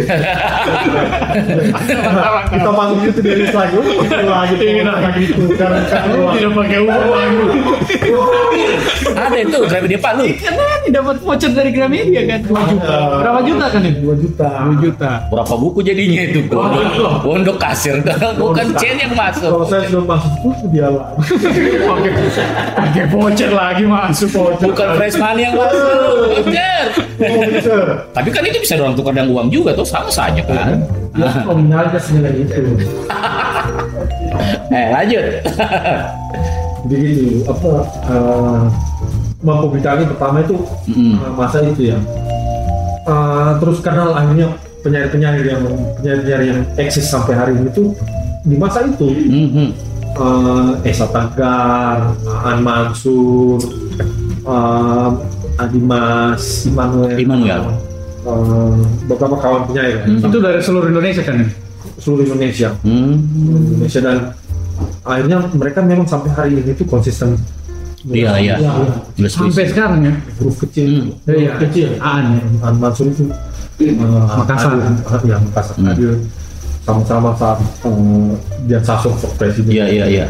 [2.47, 7.45] kita masuk itu dari lagi lagi lagi itu karena karena Tidak pakai uang lagi.
[9.11, 10.23] ada itu Remedia Pak lu.
[10.33, 12.95] Karena ini dapat voucher dari Gramedia kan 2 juta.
[13.19, 13.99] Berapa juta kan ini?
[14.01, 15.11] dua juta 2 juta.
[15.27, 16.39] Berapa buku jadinya itu?
[17.21, 17.99] Pondok, kasir.
[18.33, 19.27] Bukan chain yang kalau
[19.61, 19.67] masuk.
[19.67, 21.11] saya sudah masuk itu dia lah
[23.01, 24.69] Pakai voucher lagi masuk voucher.
[24.69, 26.45] Bukan fresh money yang masuk.
[27.49, 27.73] Bisa
[28.13, 30.85] Tapi kan itu bisa orang tukar dengan uang juga tuh sama saja kan.
[31.17, 32.61] Ya, nominalnya senilai itu.
[34.71, 35.25] Eh lanjut.
[36.81, 37.71] jadi gitu apa
[38.09, 38.65] uh,
[39.43, 40.57] mempublikasi pertama itu
[40.89, 41.13] Mm.
[41.19, 41.97] uh, masa itu ya
[43.01, 44.47] Uh, terus karena akhirnya
[44.81, 45.61] penyair-penyair yang
[45.97, 47.91] penyair-penyair yang eksis sampai hari ini tuh
[48.45, 49.67] di masa itu Mhm.
[50.15, 52.11] Uh, Esa Tagar,
[52.43, 53.59] Aan Mansur,
[54.43, 55.09] uh,
[55.55, 57.61] Adimas, Immanuel, Immanuel.
[58.23, 60.25] uh, beberapa kawan penyair ya, Hmm.
[60.25, 61.47] Itu dari seluruh Indonesia kan ini?
[61.97, 63.13] seluruh Indonesia, Hmm.
[63.29, 64.17] Seluruh Indonesia dan
[65.03, 67.37] akhirnya mereka memang sampai hari ini tuh konsisten.
[68.01, 68.55] Iya iya.
[68.57, 68.73] Ya,
[69.13, 69.29] ya.
[69.29, 70.13] Sampai sekarang ya.
[70.41, 70.89] Huruf kecil.
[70.89, 71.29] Hmm.
[71.29, 71.53] Iya.
[71.61, 72.01] Kecil.
[72.01, 72.65] Aan ya.
[72.65, 74.73] Aan Mansur itu uh, Makassar.
[75.21, 76.17] ya Makassar Hmm.
[76.81, 78.33] Sama-sama saat uh,
[78.65, 79.69] dia sasong for presiden.
[79.69, 80.27] Iya iya iya.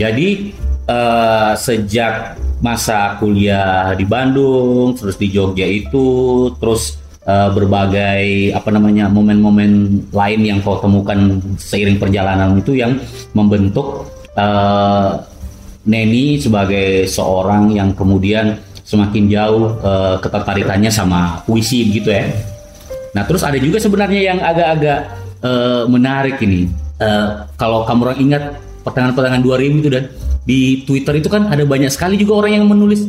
[0.00, 0.56] Jadi
[0.88, 6.96] eh, sejak masa kuliah di Bandung, terus di Jogja itu, terus
[7.28, 12.96] eh, berbagai apa namanya momen-momen lain yang kau temukan seiring perjalanan itu yang
[13.36, 15.10] membentuk eh,
[15.80, 22.24] Neni sebagai seorang yang kemudian semakin jauh eh, ketertarikannya sama puisi begitu ya.
[23.10, 26.68] Nah, terus ada juga sebenarnya yang agak-agak eh, menarik ini.
[27.00, 28.42] Eh, kalau kamu orang ingat
[28.84, 30.04] pertengahan-pertengahan 2000 itu dan
[30.44, 33.08] di Twitter itu kan ada banyak sekali juga orang yang menulis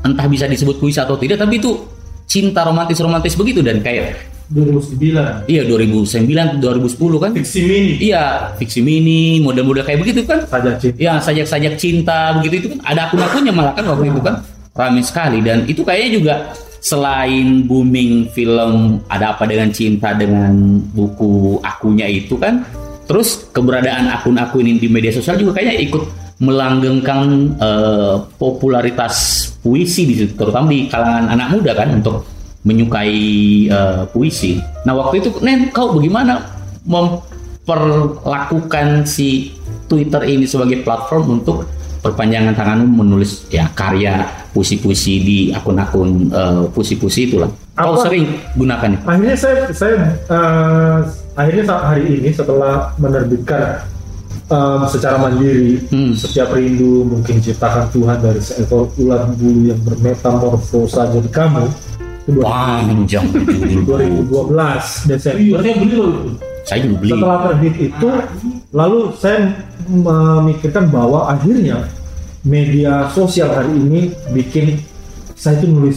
[0.00, 1.76] entah bisa disebut puisi atau tidak, tapi itu
[2.24, 4.16] cinta romantis-romantis begitu dan kayak
[4.50, 5.46] 2009.
[5.46, 7.92] iya 2009 2010 kan Fiksi mini.
[8.02, 10.98] iya fiksi mini model-model kayak begitu kan Saja Cip.
[10.98, 14.42] ya sajak-sajak cinta begitu itu kan ada akun-akunnya malah kan waktu itu kan
[14.74, 16.34] ramai sekali dan itu kayaknya juga
[16.80, 22.64] selain booming film ada apa dengan cinta dengan buku akunya itu kan
[23.04, 26.08] terus keberadaan akun-akun ini di media sosial juga kayaknya ikut
[26.40, 32.24] melanggengkan eh, popularitas puisi di terutama di kalangan anak muda kan untuk
[32.64, 34.56] menyukai eh, puisi.
[34.88, 36.40] Nah waktu itu Nen kau bagaimana
[36.88, 39.52] memperlakukan si
[39.84, 41.68] Twitter ini sebagai platform untuk
[42.00, 47.48] perpanjangan tanganmu menulis ya karya puisi-puisi di akun-akun eh, puisi-puisi itulah.
[47.76, 48.08] Kau Apa?
[48.08, 48.24] sering
[48.56, 48.92] gunakan?
[49.08, 49.96] Akhirnya saya saya
[50.28, 51.00] uh,
[51.32, 53.88] akhirnya saat hari ini setelah menerbitkan
[54.52, 56.12] um, secara mandiri Hmm.
[56.12, 61.64] setiap rindu mungkin ciptakan Tuhan dari seekor ulat bulu yang bermetamorfosa jadi kamu
[62.30, 64.28] Panjang judul.
[64.28, 66.30] 2012 Desember Berarti yang beli loh itu.
[66.62, 67.10] Saya juga beli.
[67.10, 68.08] setelah terbit itu
[68.70, 69.50] lalu saya
[69.90, 71.90] memikirkan bahwa akhirnya
[72.46, 74.78] media sosial hari ini bikin
[75.34, 75.96] saya itu nulis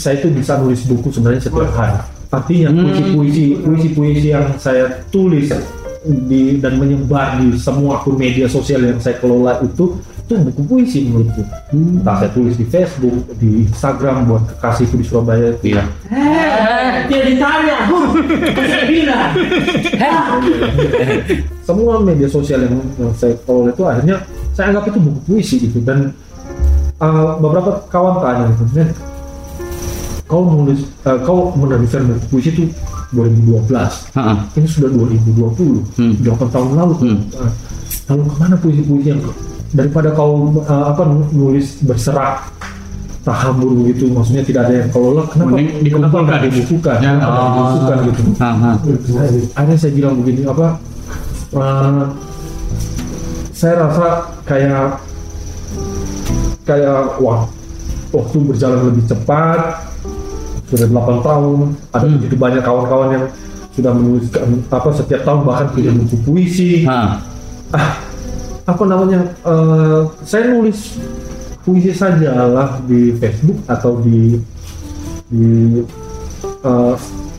[0.00, 2.00] saya itu bisa nulis buku sebenarnya setiap hari
[2.32, 2.82] artinya Hmm.
[2.82, 5.52] puisi-puisi puisi-puisi yang saya tulis
[6.04, 11.04] di dan menyebar di semua akun media sosial yang saya kelola itu itu buku puisi
[11.04, 15.84] menurutku entah saya tulis di Facebook di Instagram buat kekasihku di Surabaya itu Iya.
[16.08, 17.76] Eh, dia ditanya.
[18.56, 19.32] Saya bilang.
[21.64, 24.16] semua media sosial yang, yang saya kelola itu akhirnya
[24.52, 26.12] saya anggap itu buku puisi gitu dan
[27.00, 28.88] uh, beberapa kawan tanya gitu "Men,
[30.28, 32.64] kau nulis uh, kau menerbitkan buku puisi itu
[33.14, 33.70] 2012
[34.12, 34.34] Ha-ha.
[34.52, 36.14] ini sudah 2020 Hmm.
[36.18, 37.18] 8 tahun lalu Hmm.
[37.32, 37.52] Uh,
[38.06, 39.22] lalu ke mana puisi-puisi yang
[39.70, 42.46] daripada kau uh, apa nulis berserak
[43.20, 46.22] tahambur gitu maksudnya tidak ada yang kelola kenapa Mending kenapa dikumpulkan.
[46.26, 47.10] nggak dibukukan Ya.
[47.14, 48.70] kenapa nggak dibukukan gitu Ha-ha.
[49.54, 50.66] akhirnya saya bilang begini apa
[51.54, 52.02] eh,
[53.50, 54.06] saya rasa
[54.44, 54.86] kayak
[56.64, 57.48] kayak wah
[58.10, 59.60] waktu berjalan lebih cepat
[60.74, 61.58] sudah 8 tahun
[61.90, 62.14] ada Hmm.
[62.18, 63.24] begitu banyak kawan-kawan yang
[63.70, 67.18] sudah menuliskan apa setiap tahun bahkan punya buku puisi Hah.
[67.70, 67.92] ah
[68.64, 70.98] apa namanya eh, saya nulis
[71.60, 74.38] puisi saja lah di Facebook atau di
[75.26, 75.80] di
[76.60, 76.94] eh,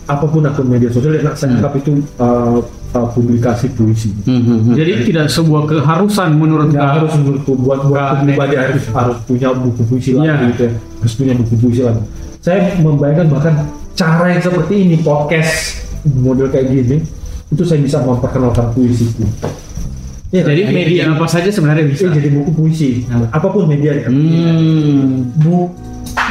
[0.06, 2.58] apa pun akun media sosial yang saya anggap itu eh,
[2.96, 4.74] publikasi puisi Hmm, hmm, hmm.
[4.74, 6.80] Jadi tidak sebuah keharusan menurut Kak.
[6.96, 10.36] harus menurutku buat buat pribadi harus harus punya buku puisi lagi Iya.
[10.50, 10.72] gitu ya.
[10.96, 12.04] harus punya buku puisi lagi
[12.46, 13.54] saya membayangkan bahkan
[13.94, 17.02] cara yang seperti ini podcast model kayak gini
[17.48, 19.26] itu saya bisa memperkenalkan puisiku
[20.30, 22.12] Ya, Jadi media apa saja sebenarnya bisa.
[22.12, 25.32] Iya, jadi buku puisi apa pun medianya Hmm.
[25.34, 25.72] bu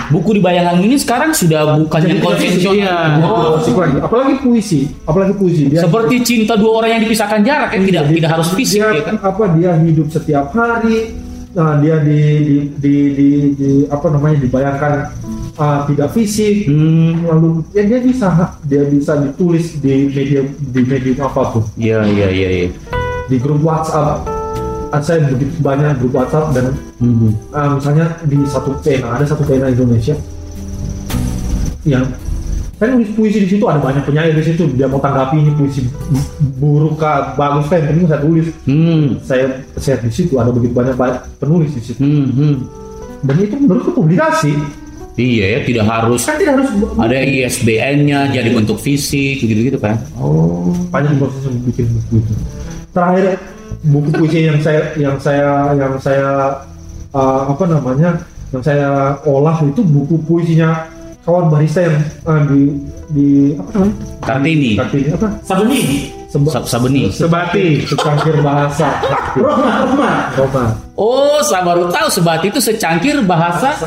[0.04, 2.76] Buku di bayangan ini sekarang sudah bukan yang konvensional.
[2.76, 3.24] Iya.
[3.24, 3.56] Oh.
[4.04, 8.14] apalagi puisi apalagi puisi dia Seperti cinta dua orang yang dipisahkan jarak kan tidak Jadi,
[8.20, 9.16] tidak harus fisik dia, ya kan.
[9.24, 11.16] apa dia hidup setiap hari
[11.54, 14.92] nah dia di di di, di, di- apa namanya dibayangkan
[15.56, 17.22] ah, tidak fisik Hmm.
[17.22, 18.28] lalu ya dia bisa
[18.62, 22.68] dia bisa ditulis di media di medium apa pun Iya iya iya iya.
[23.24, 24.26] di grup WhatsApp
[24.88, 27.34] Ah, saya begitu banyak grup WhatsApp dan Hmm.
[27.50, 30.14] ah, misalnya di satu pena ada satu pena Indonesia
[31.84, 32.06] yang
[32.74, 35.86] saya nulis puisi di situ ada banyak penyair di situ dia mau tanggapi ini puisi
[36.54, 39.06] buruk kah bagus kah yang penting saya tulis Hmm.
[39.20, 39.44] saya
[39.76, 42.26] share di situ ada begitu banyak banyak penulis di situ Hmm.
[42.28, 42.56] hmm.
[43.22, 44.54] dan itu menurutku publikasi
[45.14, 49.94] Iya ya tidak harus kan tidak harus ada ISBN-nya jadi bentuk fisik gitu-gitu kan.
[50.18, 52.34] oh banyak proses bikin buku itu
[52.90, 53.38] terakhir
[53.86, 56.58] buku puisi yang saya yang saya yang saya
[57.14, 58.10] uh, apa namanya
[58.50, 60.90] yang saya olah itu buku puisinya
[61.22, 62.74] kawan barista yang uh, di
[63.14, 64.70] di apa namanya Kartini.
[64.74, 65.80] Kartini apa Sabeni.
[66.26, 67.06] Seba, Sa- Sabeni.
[67.14, 67.86] Sebati.
[67.86, 68.98] secangkir bahasa
[69.38, 70.12] Rohma, Rohma.
[70.34, 70.64] Roma
[70.98, 73.78] Oh, saya baru tahu sebati itu secangkir bahasa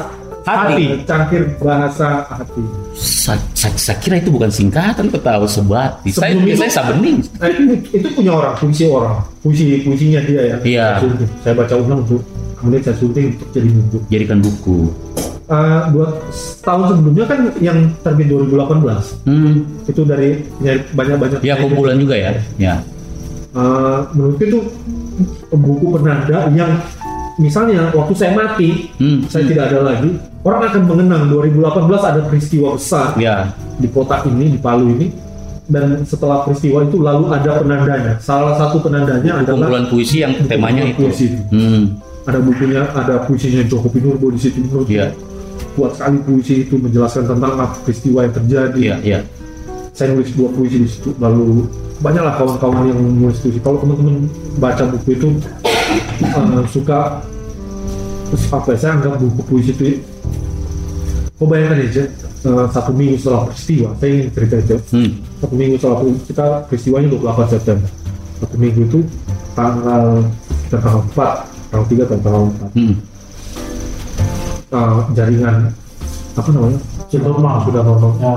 [0.47, 0.83] hati.
[1.03, 2.63] cangkir bahasa hati
[2.95, 6.09] Sa- sa- saya kira itu bukan singkatan, kok tahu sebati.
[6.09, 7.11] Saya Sebelum itu- saya sabeni.
[7.37, 10.57] Nah, itu, punya orang, puisi orang, puisi puisinya dia ya.
[10.63, 10.87] Iya.
[10.97, 12.23] Saya, saya baca ulang untuk
[12.57, 13.97] kemudian saya sunting untuk jadi buku.
[14.07, 14.77] Jadikan buku.
[15.47, 16.07] Eh, dua
[16.61, 19.63] tahun sebelumnya kan yang terbit 2018 Hmm.
[19.85, 20.29] itu dari
[20.91, 21.39] banyak-banyak.
[21.39, 22.31] Ya kumpulan juga ya.
[22.57, 22.75] Ya.
[23.53, 24.59] Eh, menurutku itu
[25.49, 26.71] buku penanda yang
[27.37, 29.25] misalnya waktu saya mati, Hmm.
[29.29, 30.09] saya tidak ada lagi,
[30.41, 33.53] orang akan mengenang 2018 ada peristiwa besar Ya.
[33.77, 35.07] di kota ini di Palu ini
[35.67, 38.13] dan setelah peristiwa itu lalu ada penandanya.
[38.17, 41.05] Salah satu penandanya adalah Kumpulan puisi yang temanya itu.
[41.05, 41.27] puisi.
[41.53, 42.01] Hmm.
[42.27, 44.59] Ada bukunya, ada puisinya Joko Pinurbo di situ.
[44.89, 45.15] Iya.
[45.77, 48.79] Kuat sekali puisi itu menjelaskan tentang apa peristiwa yang terjadi.
[48.81, 49.19] Iya, iya.
[49.93, 51.13] Saya nulis dua puisi di situ.
[51.17, 51.69] Lalu
[52.01, 53.61] banyaklah kawan-kawan yang nulis puisi.
[53.61, 55.27] Kalau teman-teman baca buku itu
[55.97, 56.99] eh, suka
[58.51, 60.03] apa ya, saya anggap buku puisi itu
[61.37, 62.03] kau bayangkan aja
[62.43, 65.11] eh, satu minggu setelah peristiwa saya ingin cerita aja Hmm.
[65.39, 67.89] satu minggu setelah kita peristiwanya 28 September
[68.37, 68.99] satu minggu itu
[69.53, 70.03] tanggal
[70.67, 72.95] tanggal 4 tanggal 3 dan tanggal 4 Hmm.
[74.71, 75.55] uh, jaringan
[76.37, 78.33] apa namanya sudah normal sudah normal Ya.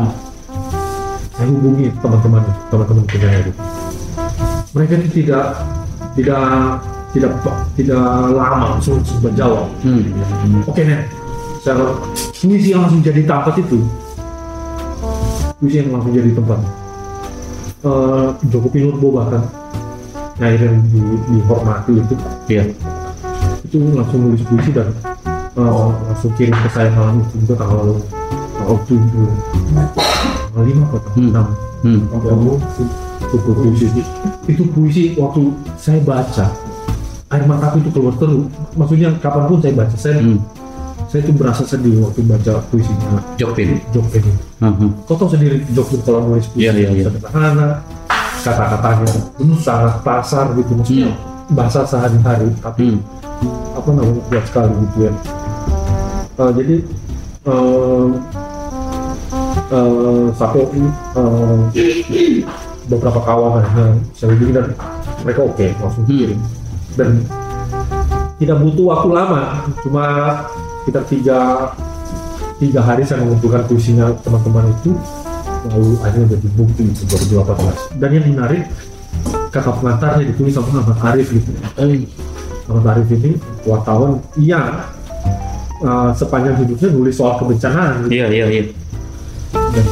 [1.37, 3.53] saya hubungi teman-teman teman-teman penyair itu
[4.71, 5.47] mereka itu tidak
[6.15, 6.45] tidak
[7.11, 7.33] tidak
[7.75, 10.63] tidak lama langsung menjawab Hmm.
[10.63, 11.01] oke nih
[11.61, 11.77] saya
[12.37, 13.79] puisi yang langsung jadi tempat itu
[15.57, 16.61] puisi yang langsung jadi tempat
[17.81, 19.41] Eh, Joko Pinurbo bahkan
[20.37, 21.01] nyair yang di,
[21.33, 22.13] dihormati itu
[22.45, 22.65] Iya.
[23.65, 24.93] itu langsung nulis puisi dan
[25.57, 27.97] eh, langsung kirim ke saya malam itu juga tanggal
[28.53, 29.29] tanggal tujuh
[30.53, 31.31] tanggal lima atau tanggal Hmm.
[31.33, 31.47] enam
[31.81, 32.01] Hmm.
[32.13, 32.53] kamu
[33.33, 33.87] itu puisi
[34.45, 35.41] itu puisi waktu
[35.81, 36.53] saya baca
[37.31, 38.43] air mataku itu keluar terus
[38.75, 40.39] maksudnya kapan pun saya baca saya Hmm.
[41.07, 43.79] saya itu berasa sedih waktu baca puisinya Jokpin.
[43.91, 44.75] Jok ini Hmm.
[44.75, 44.91] hmm.
[45.07, 47.05] kau tahu sendiri Jok itu kalau nulis puisi Iya, iya, iya.
[47.07, 47.69] sederhana
[48.41, 49.13] kata-katanya
[49.59, 51.11] sangat pasar gitu maksudnya
[51.51, 53.01] bahasa sehari-hari tapi Hmm.
[53.75, 55.13] apa namanya kuat sekali gitu ya
[56.41, 56.77] Eh, jadi
[57.45, 58.07] eh,
[59.71, 62.43] eh, sampai eh,
[62.89, 63.61] beberapa kawan
[64.17, 64.67] saya dan
[65.23, 66.35] mereka oke langsung Hmm.
[66.99, 67.23] Dan
[68.41, 69.43] tidak butuh waktu lama
[69.85, 70.05] cuma
[70.83, 71.39] sekitar tiga
[72.57, 74.93] tiga hari saya mengumpulkan puisinya teman-teman itu
[75.71, 77.03] lalu akhirnya jadi bukti itu
[77.37, 78.65] 2018 dan yang menarik
[79.53, 82.09] kakak pengantarnya ditulis sama Ahmad Arif gitu Eh,
[82.71, 84.89] Ahmad Arif ini wartawan yang
[85.85, 88.21] uh, sepanjang hidupnya nulis soal kebencanaan gitu.
[88.21, 88.63] Iya, iya, iya.
[89.51, 89.87] dan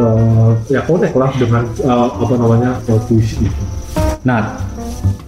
[0.00, 3.62] uh, ya connect lah dengan uh, apa namanya puisi itu.
[4.24, 4.56] Nah,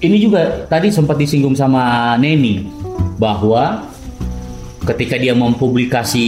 [0.01, 2.69] ini juga tadi sempat disinggung sama Neni
[3.17, 3.87] bahwa
[4.87, 6.27] ketika dia mempublikasi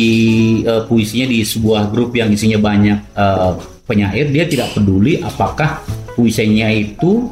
[0.64, 3.52] eh, puisinya di sebuah grup yang isinya banyak eh,
[3.85, 5.81] penyair dia tidak peduli apakah
[6.12, 7.28] puisinya itu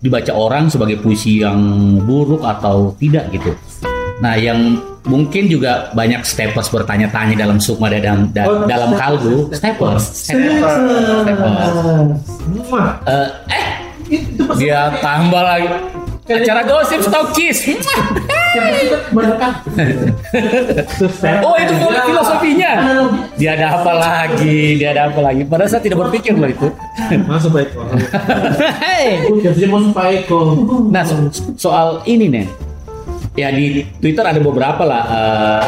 [0.00, 1.60] dibaca orang sebagai puisi yang
[2.00, 3.52] buruk atau tidak gitu.
[4.24, 10.04] Nah, yang mungkin juga banyak steppers bertanya-tanya dalam sukma dan, dan Oh, dalam steppers.
[10.24, 10.74] Steppers.
[12.72, 13.66] Wah, Eh, eh,
[14.56, 15.68] dia tambah lagi
[16.30, 17.58] acara gosip stokis.
[19.10, 19.52] menekan.
[21.46, 22.72] Oh itu filosofinya.
[23.38, 24.78] Dia ada apa lagi?
[24.78, 25.42] Dia ada apa lagi?
[25.46, 26.68] Padahal saya tidak berpikir loh itu.
[27.26, 27.70] masuk baik.
[27.74, 30.40] Masuk Pak Eko.
[30.90, 32.46] Nah so- soal ini nih,
[33.38, 35.64] ya di Twitter ada beberapa lah eh,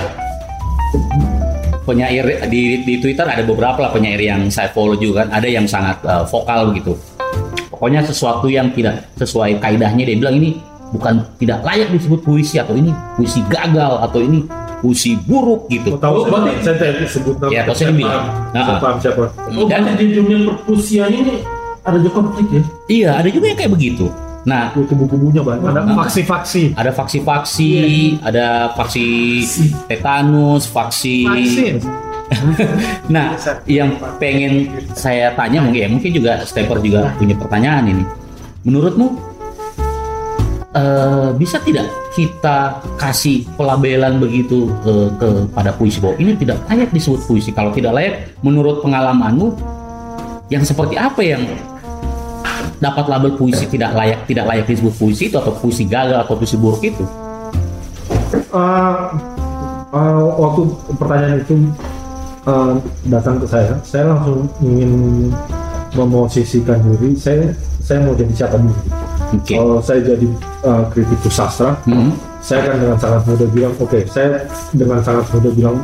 [1.82, 5.38] penyair di di Twitter ada beberapa lah penyair yang saya follow juga kan.
[5.38, 6.98] Ada yang sangat eh, vokal begitu.
[7.82, 10.54] Pokoknya sesuatu yang tidak sesuai kaidahnya dia bilang ini
[10.94, 14.46] bukan tidak layak disebut puisi atau ini puisi gagal atau ini
[14.78, 15.90] puisi buruk gitu.
[15.90, 17.50] Mau tahu Oh, saya, berarti- saya tidak sebut nama.
[17.50, 18.22] Ya, kalau saya bilang.
[18.54, 19.22] Nah, Saya paham siapa.
[19.50, 21.42] Oh, Dan- di dunia perpusian ini
[21.82, 22.62] ada juga konflik ya?
[22.86, 24.06] Iya, ada juga yang kayak begitu.
[24.42, 25.66] Nah, Kubu-kubunya banyak.
[25.66, 26.62] Ada faksi-faksi.
[26.78, 27.70] ada faksi-faksi,
[28.22, 28.46] ada
[28.78, 29.06] faksi
[29.86, 31.26] tetanus, faksi.
[31.26, 31.74] Vaksin.
[33.14, 33.36] Nah,
[33.68, 38.04] yang pengen saya tanya mungkin ya, mungkin juga Stepper juga punya pertanyaan ini.
[38.62, 39.06] Menurutmu
[40.72, 47.20] eh, bisa tidak kita kasih pelabelan begitu eh, kepada puisi bahwa ini tidak layak disebut
[47.26, 47.50] puisi?
[47.52, 49.52] Kalau tidak layak, menurut pengalamanmu,
[50.52, 51.42] yang seperti apa yang
[52.82, 56.58] dapat label puisi tidak layak tidak layak disebut puisi itu atau puisi gagal atau puisi
[56.58, 57.04] buruk itu?
[58.52, 59.14] Uh,
[59.94, 60.62] uh, waktu
[60.98, 61.54] pertanyaan itu
[62.46, 62.78] uh,
[63.08, 64.92] datang ke saya, saya langsung ingin
[65.94, 67.14] memosisikan diri.
[67.18, 67.52] Saya
[67.82, 68.74] saya mau jadi siapa dulu?
[69.32, 69.54] Oke.
[69.56, 70.26] Kalau saya jadi
[70.64, 72.14] uh, kritikus sastra, Hmm.
[72.44, 75.76] saya akan dengan sangat mudah bilang, oke, saya dengan sangat mudah bilang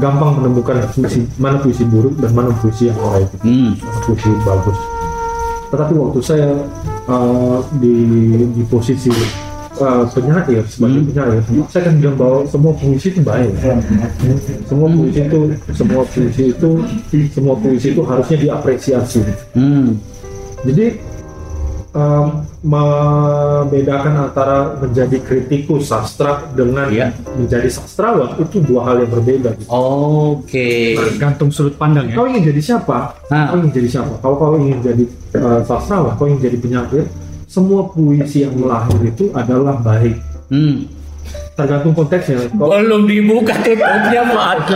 [0.00, 4.78] gampang menemukan puisi mana puisi buruk dan mana puisi yang baik, mana puisi bagus.
[5.68, 6.50] Tetapi waktu saya
[7.08, 7.96] uh, di
[8.52, 9.12] di posisi
[9.82, 11.08] uh, penyair sebagai Hmm.
[11.10, 13.50] penyair, saya akan bilang bahwa semua puisi itu baik.
[14.70, 15.40] Semua puisi itu,
[15.74, 16.70] semua puisi itu,
[17.34, 19.20] semua puisi itu harusnya diapresiasi.
[19.52, 19.98] Hmm.
[20.62, 20.86] Jadi
[21.92, 27.10] um, membedakan antara menjadi kritikus sastra dengan Iya.
[27.34, 29.50] menjadi sastrawan itu dua hal yang berbeda.
[29.58, 29.66] gitu.
[29.68, 30.94] Oke.
[30.94, 32.14] Tergantung sudut pandang ya.
[32.16, 33.18] Kau ingin jadi siapa?
[33.28, 33.50] Nah.
[33.50, 34.14] Kau ingin jadi siapa?
[34.22, 35.04] Kalau kau ingin jadi
[35.42, 37.04] uh, sastrawan, kau ingin jadi penyair,
[37.52, 40.16] semua puisi yang lahir itu adalah baik.
[40.48, 40.88] Hmm.
[41.52, 42.48] Tergantung konteksnya.
[42.56, 44.72] Kau Belum dibuka tutupnya Pak.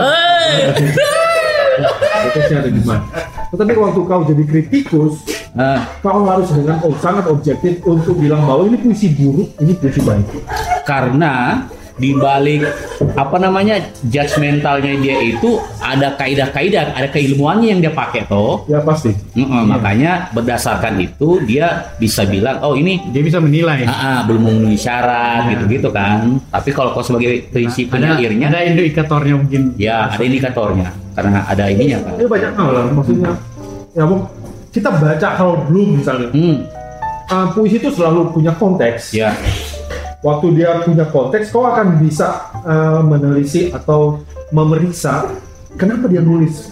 [2.21, 3.05] Konteksnya ada di mana.
[3.49, 5.25] Tetapi waktu kau jadi kritikus,
[5.57, 10.05] Ah, kau harus dengan oh, sangat objektif untuk bilang bahwa ini puisi buruk, ini puisi
[10.05, 10.45] baik.
[10.85, 11.65] karena
[11.97, 12.61] di balik
[13.17, 18.65] apa namanya judgmentalnya dia itu ada kaidah-kaidah, ada keilmuannya yang dia pakai toh.
[18.69, 19.17] Ya pasti.
[19.33, 23.83] Mm-mm, Makanya berdasarkan itu dia bisa bilang, oh ini Dia bisa menilai.
[23.89, 26.37] ah, ah, belum memenuhi syarat gitu-gitu kan.
[26.53, 29.61] Tapi kalau kau sebagai prinsip ada penyairnya, ada indikatornya mungkin.
[29.77, 32.13] ya ada indikatornya karena ada ininya kan.
[32.21, 33.31] Ini banyak hal lah, maksudnya
[33.97, 34.29] ya Bung,
[34.69, 36.29] kita baca hal belum misalnya.
[36.31, 36.57] Hmm,
[37.27, 39.11] Uh, puisi itu selalu punya konteks.
[39.11, 39.35] ya,
[40.27, 44.19] Waktu dia punya konteks, kau akan bisa uh, menelisik atau
[44.51, 45.31] memeriksa
[45.79, 46.67] kenapa dia nulis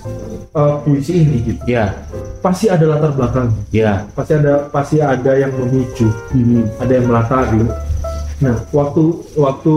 [0.51, 1.63] uh, puisi ini gitu.
[1.63, 1.95] ya,
[2.43, 4.03] Pasti ada latar belakang, ya.
[4.11, 7.63] pasti ada pasti ada yang memicu, Hmm, ada yang melatari.
[8.43, 9.03] Nah, waktu
[9.39, 9.73] waktu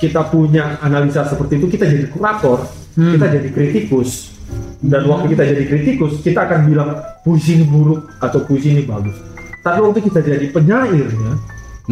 [0.00, 2.64] kita punya analisa seperti itu, kita jadi kurator,
[2.96, 3.12] Hmm.
[3.12, 4.32] kita jadi kritikus.
[4.80, 9.20] Dan waktu kita jadi kritikus, kita akan bilang puisi ini buruk atau puisi ini bagus.
[9.60, 11.32] Tapi waktu kita jadi penyairnya,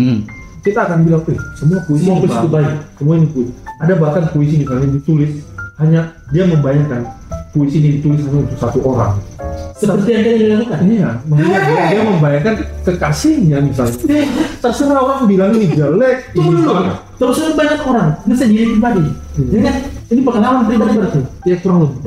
[0.00, 0.18] hmm,
[0.66, 2.74] kita akan bilang, eh, semua puisi, Semua puisi itu baik.
[2.98, 3.52] Semua ini puisi.
[3.78, 5.32] Ada bahkan puisi misalnya ditulis
[5.78, 6.00] hanya
[6.34, 7.00] dia membayangkan
[7.54, 9.22] puisi ini ditulis hanya untuk satu orang.
[9.76, 10.78] Seperti yang tadi dilakukan.
[10.88, 11.58] Iya, dia,
[11.92, 13.96] dia membayangkan kekasihnya misalnya.
[14.08, 14.26] Eh,
[14.58, 16.96] terserah orang bilang ini jelek, Tunggu dulu.
[17.20, 18.08] Terus banyak orang.
[18.24, 19.04] Ini saya diri pribadi.
[19.36, 19.74] Ini kan
[20.10, 21.20] ini pengalaman pribadi berarti.
[21.44, 22.00] Ya kurang lebih.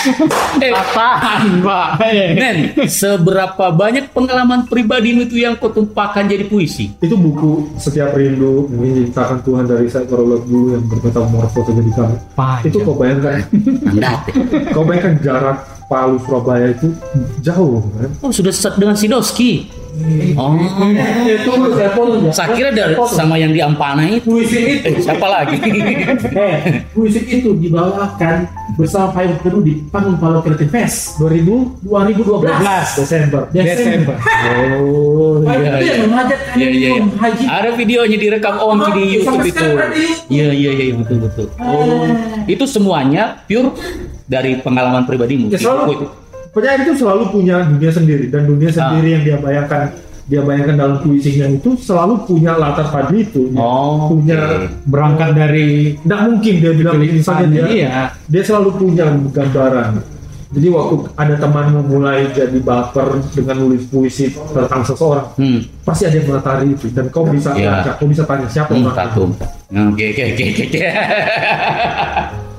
[0.64, 1.88] Eh, Tahan, Pak.
[2.04, 2.28] Eh.
[2.36, 6.92] Nen, seberapa banyak pengalaman pribadimu itu yang kau tumpahkan jadi puisi?
[7.00, 12.16] Itu buku setiap rindu menciptakan Tuhan dari saya Karolot dulu yang bermetamorfose jadi kami.
[12.64, 13.44] Itu kau bayangkan,
[14.74, 15.58] kau bayangkan jarak
[15.90, 16.94] Palu Surabaya itu
[17.42, 18.10] jauh kan?
[18.22, 19.66] oh sudah set dengan Sidoski.
[20.38, 20.54] Oh,
[21.26, 22.30] Itu saya foto ya.
[22.30, 24.22] saya kira dari sama yang di Ampana itu.
[24.22, 24.86] puisi itu.
[24.86, 25.58] Eh, siapa lagi?
[26.30, 28.46] Eh, puisi itu dibawakan
[28.76, 33.42] bersama Payung Teduh di panggung Palau Creative Fest 2000 2012 Desember.
[33.50, 34.14] Desember.
[34.78, 35.94] Oh, Payung iya, itu iya.
[36.54, 37.02] Iya, iya, iya.
[37.06, 37.44] haji.
[37.46, 39.66] Ada videonya direkam Om Ah, di YouTube itu.
[40.30, 41.46] Iya, iya, iya, betul, betul.
[41.58, 42.06] Oh,
[42.46, 43.74] itu semuanya pure
[44.24, 46.06] dari pengalaman pribadimu Ya selalu itu?
[46.50, 49.94] penyair itu selalu punya dunia sendiri dan dunia sendiri yang dia bayangkan
[50.30, 53.50] dia bayangkan dalam puisinya itu selalu punya latar pada itu.
[53.58, 54.86] Oh, punya oke.
[54.86, 58.14] Berangkat dari tidak mungkin dia bilang misalnya dia iya.
[58.30, 60.20] dia selalu punya gambaran.
[60.50, 65.62] Jadi waktu ada temanmu mulai jadi baper dengan nulis puisi tentang seseorang, Hmm.
[65.86, 67.86] pasti ada yang melatari itu dan kau bisa Iya.
[67.86, 69.30] baca, kau bisa tanya siapa Hmm, orang.
[69.94, 70.80] Oke, oke, oke, oke, oke.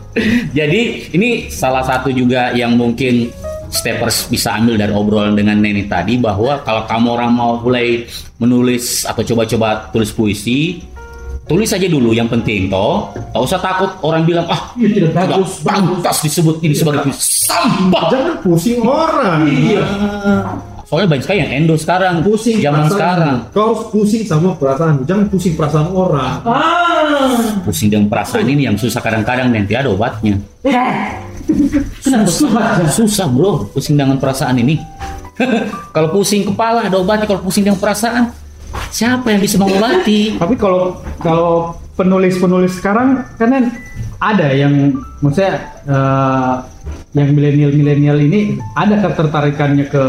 [0.59, 0.82] Jadi
[1.15, 3.32] ini salah satu juga yang mungkin
[3.72, 8.03] steppers bisa ambil dari obrolan dengan Neni tadi bahwa kalau kamu orang mau mulai
[8.38, 10.84] menulis atau coba-coba tulis puisi,
[11.47, 13.15] tulis aja dulu yang penting toh.
[13.32, 17.47] Tak usah takut orang bilang ah Iya, tidak bagus, pantas disebut ini sebagai puisi.
[17.47, 18.11] Sampah.
[18.11, 19.39] Jangan pusing orang.
[19.47, 19.84] Iya.
[20.84, 22.91] Soalnya banyak sekali yang endo sekarang, Pusing zaman perasaan.
[22.99, 23.36] sekarang.
[23.55, 24.93] Kau harus pusing sama perasaan.
[25.07, 26.43] Jangan pusing perasaan orang.
[26.43, 27.63] Ah.
[27.63, 30.36] Pusing dengan perasaan ini yang susah kadang-kadang nanti ada obatnya.
[32.01, 32.63] Kenapa susah?
[32.89, 34.79] Susah bro, pusing dengan perasaan ini.
[35.95, 38.33] kalau pusing kepala ada obatnya, kalau pusing dengan perasaan,
[38.93, 40.37] siapa yang bisa mengobati?
[40.37, 43.69] Tapi kalau kalau penulis-penulis sekarang kan
[44.21, 45.53] ada yang maksudnya
[45.89, 46.55] eh,
[47.11, 50.05] yang milenial-milenial ini ada ketertarikannya ke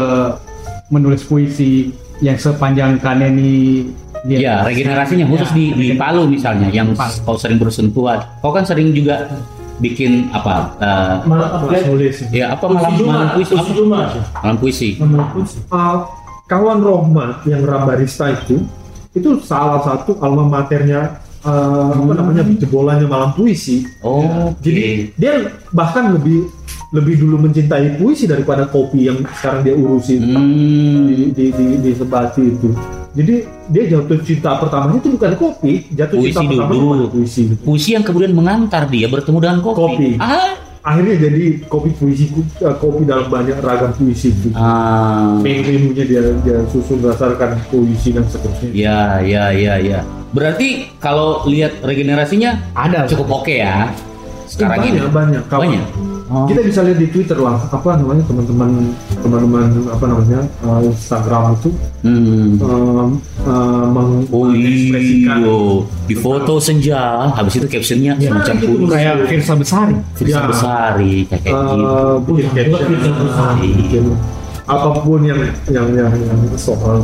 [0.93, 1.91] menulis puisi
[2.23, 3.89] yang sepanjang Kaneni
[4.23, 7.27] dia Ya, regenerasinya khusus di, di Palu misalnya, yang Palu.
[7.27, 8.23] kau sering bersentuhan.
[8.39, 9.27] Kau kan sering juga
[9.83, 10.71] bikin apa?
[10.79, 12.23] eh, Malam nulis.
[12.31, 13.51] ya apa malam malam puisi?
[13.51, 14.07] Puisi Jumat.
[14.39, 14.89] Malam puisi.
[14.97, 15.57] Malam puisi.
[15.67, 16.07] Uh,
[16.47, 18.63] kawan Rohmat yang Rambarista itu
[19.11, 23.83] itu salah satu alma maternya uh, apa namanya jebolannya malam puisi.
[24.01, 26.47] Oh, Jadi dia bahkan lebih
[26.93, 31.91] lebih dulu mencintai puisi daripada kopi yang sekarang dia urusi Hmm, di, di, di, di
[31.93, 32.69] Sebati itu.
[33.13, 36.89] Jadi dia jatuh cinta pertamanya itu bukan kopi, jatuh Puisi cinta pertama dulu.
[36.89, 37.41] pada puisi.
[37.61, 39.77] puisi yang kemudian mengantar dia bertemu dengan kopi.
[39.77, 40.09] Kopi.
[40.17, 42.27] Ah, Akhirnya jadi kopi puisi
[42.59, 44.51] uh, kopi dalam banyak ragam puisi itu.
[44.51, 45.39] ah.
[45.39, 48.67] Menu-menunya dia dia susun berdasarkan puisi dan seterusnya.
[48.75, 49.99] Ya, ya, ya, ya.
[50.35, 53.95] Berarti kalau lihat regenerasinya ada cukup oke ya.
[54.43, 54.99] Sekarang ini.
[54.99, 55.63] banyak banyak kawan.
[55.71, 56.12] Banyak.
[56.25, 56.47] Oh.
[56.47, 61.69] Kita bisa lihat di Twitter lah apa namanya teman-teman teman-teman apa namanya uh, Instagram itu
[61.99, 62.59] Hmm.
[62.59, 63.07] uh,
[63.87, 65.57] meng- Oh mengekspresikan iya,
[66.03, 68.87] di foto senja, habis itu captionnya semacam itu puisi.
[68.89, 70.41] kayak Firsa Besari Firsa Ya.
[70.45, 71.75] Besari, kayak kayak gitu.
[71.81, 72.91] uh, bikin caption,
[73.29, 74.03] uh, bikin
[74.63, 77.03] apa pun yang yang yang, yang soal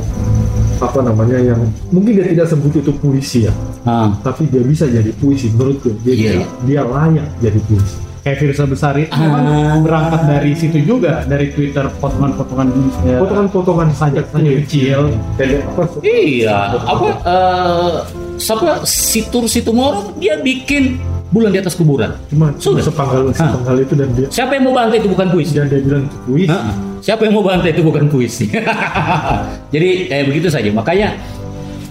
[0.79, 1.59] apa namanya yang
[1.89, 6.11] mungkin dia tidak sebut itu puisi ya Ah, tapi dia bisa jadi puisi menurutku dia
[6.11, 6.47] Iya, iya.
[6.63, 9.17] dia layak jadi puisi kayak Firsa Besari Ah.
[9.17, 12.67] memang berangkat dari situ juga dari Twitter potongan-potongan
[13.01, 17.93] ya, potongan-potongan saja kecil pendek apa iya, apa eh
[18.35, 20.99] siapa Situr Situmorang dia bikin
[21.29, 22.17] bulan di atas kuburan.
[22.25, 22.81] cuma Sudah.
[22.81, 25.53] sepanggal sepanggal itu dan dia Siapa yang mau bantai itu bukan puisi?
[25.53, 26.73] dan dia bilang itu puisi Hah?
[26.99, 28.51] Siapa yang mau bantai itu bukan puisi.
[29.73, 30.67] Jadi eh, begitu saja.
[30.67, 31.15] Makanya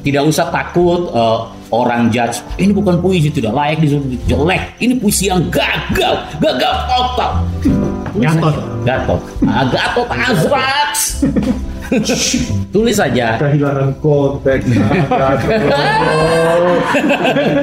[0.03, 1.39] tidak usah takut eh,
[1.75, 4.62] orang judge ini bukan puisi tidak layak disebut jelek.
[4.79, 7.33] Ini puisi yang gagal, gagal total.
[8.19, 8.78] Gatot.
[8.89, 9.20] Gatot.
[9.45, 11.20] Ah, Gatot Azrax.
[12.72, 13.41] Tulis saja.
[13.41, 14.64] kehilangan konteks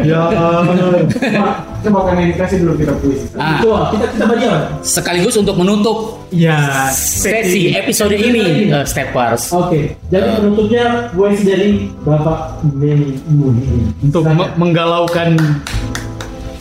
[0.02, 3.26] ya Pak, coba kami dikasih dulu kita puisi.
[3.38, 3.62] Ah.
[3.62, 4.50] Coba kita kita baca.
[4.82, 9.54] Sekaligus untuk menutup ya sesi episode ini, eh, Steppers.
[9.54, 11.70] Oke, jadi penutupnya puisi dari
[12.02, 13.94] Bapak Mei Muni.
[14.02, 15.38] untuk me- menggalaukan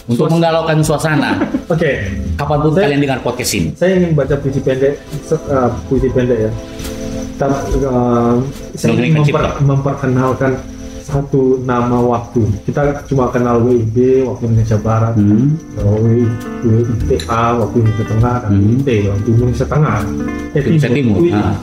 [0.04, 1.40] Untuk menggalaukan suasana.
[1.72, 1.90] oke
[2.34, 3.68] Kapan pun Saya- kalian dengar podcast ini.
[3.72, 4.94] saya ingin baca puisi pendek
[5.30, 6.52] uh, puisi pendek ya
[7.34, 8.38] tapi uh,
[8.72, 10.52] saya ingin memper- memperkenalkan
[11.00, 15.52] satu nama waktu kita cuma kenal WIB waktu Indonesia Barat Hmm.
[15.76, 16.24] WI
[16.64, 18.64] WITA waktu Indonesia Tengah dan Hmm.
[18.78, 19.96] WIT waktu Indonesia Tengah
[20.50, 21.16] eh, Indonesia Timur.
[21.18, 21.34] WIT.
[21.34, 21.54] Ah.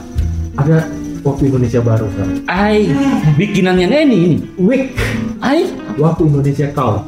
[0.54, 0.78] ada
[1.22, 2.90] waktu Indonesia Baru kan Ai,
[3.34, 4.36] bikinannya Neni ini.
[4.56, 4.84] WIK
[5.40, 5.60] Ai,
[5.96, 7.00] waktu Indonesia Kau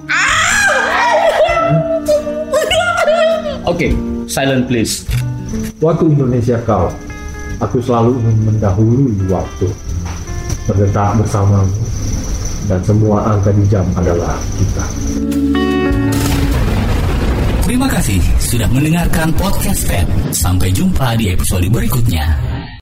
[3.64, 3.88] oke,
[4.28, 5.04] silent please.
[5.80, 6.90] Waktu Indonesia kau,
[7.60, 9.68] aku selalu ingin mendahului waktu
[10.64, 11.76] berdetak bersamamu
[12.64, 14.84] dan semua angka di jam adalah kita.
[17.64, 20.06] Terima kasih sudah mendengarkan podcast Feb.
[20.36, 22.53] Sampai jumpa di episode berikutnya.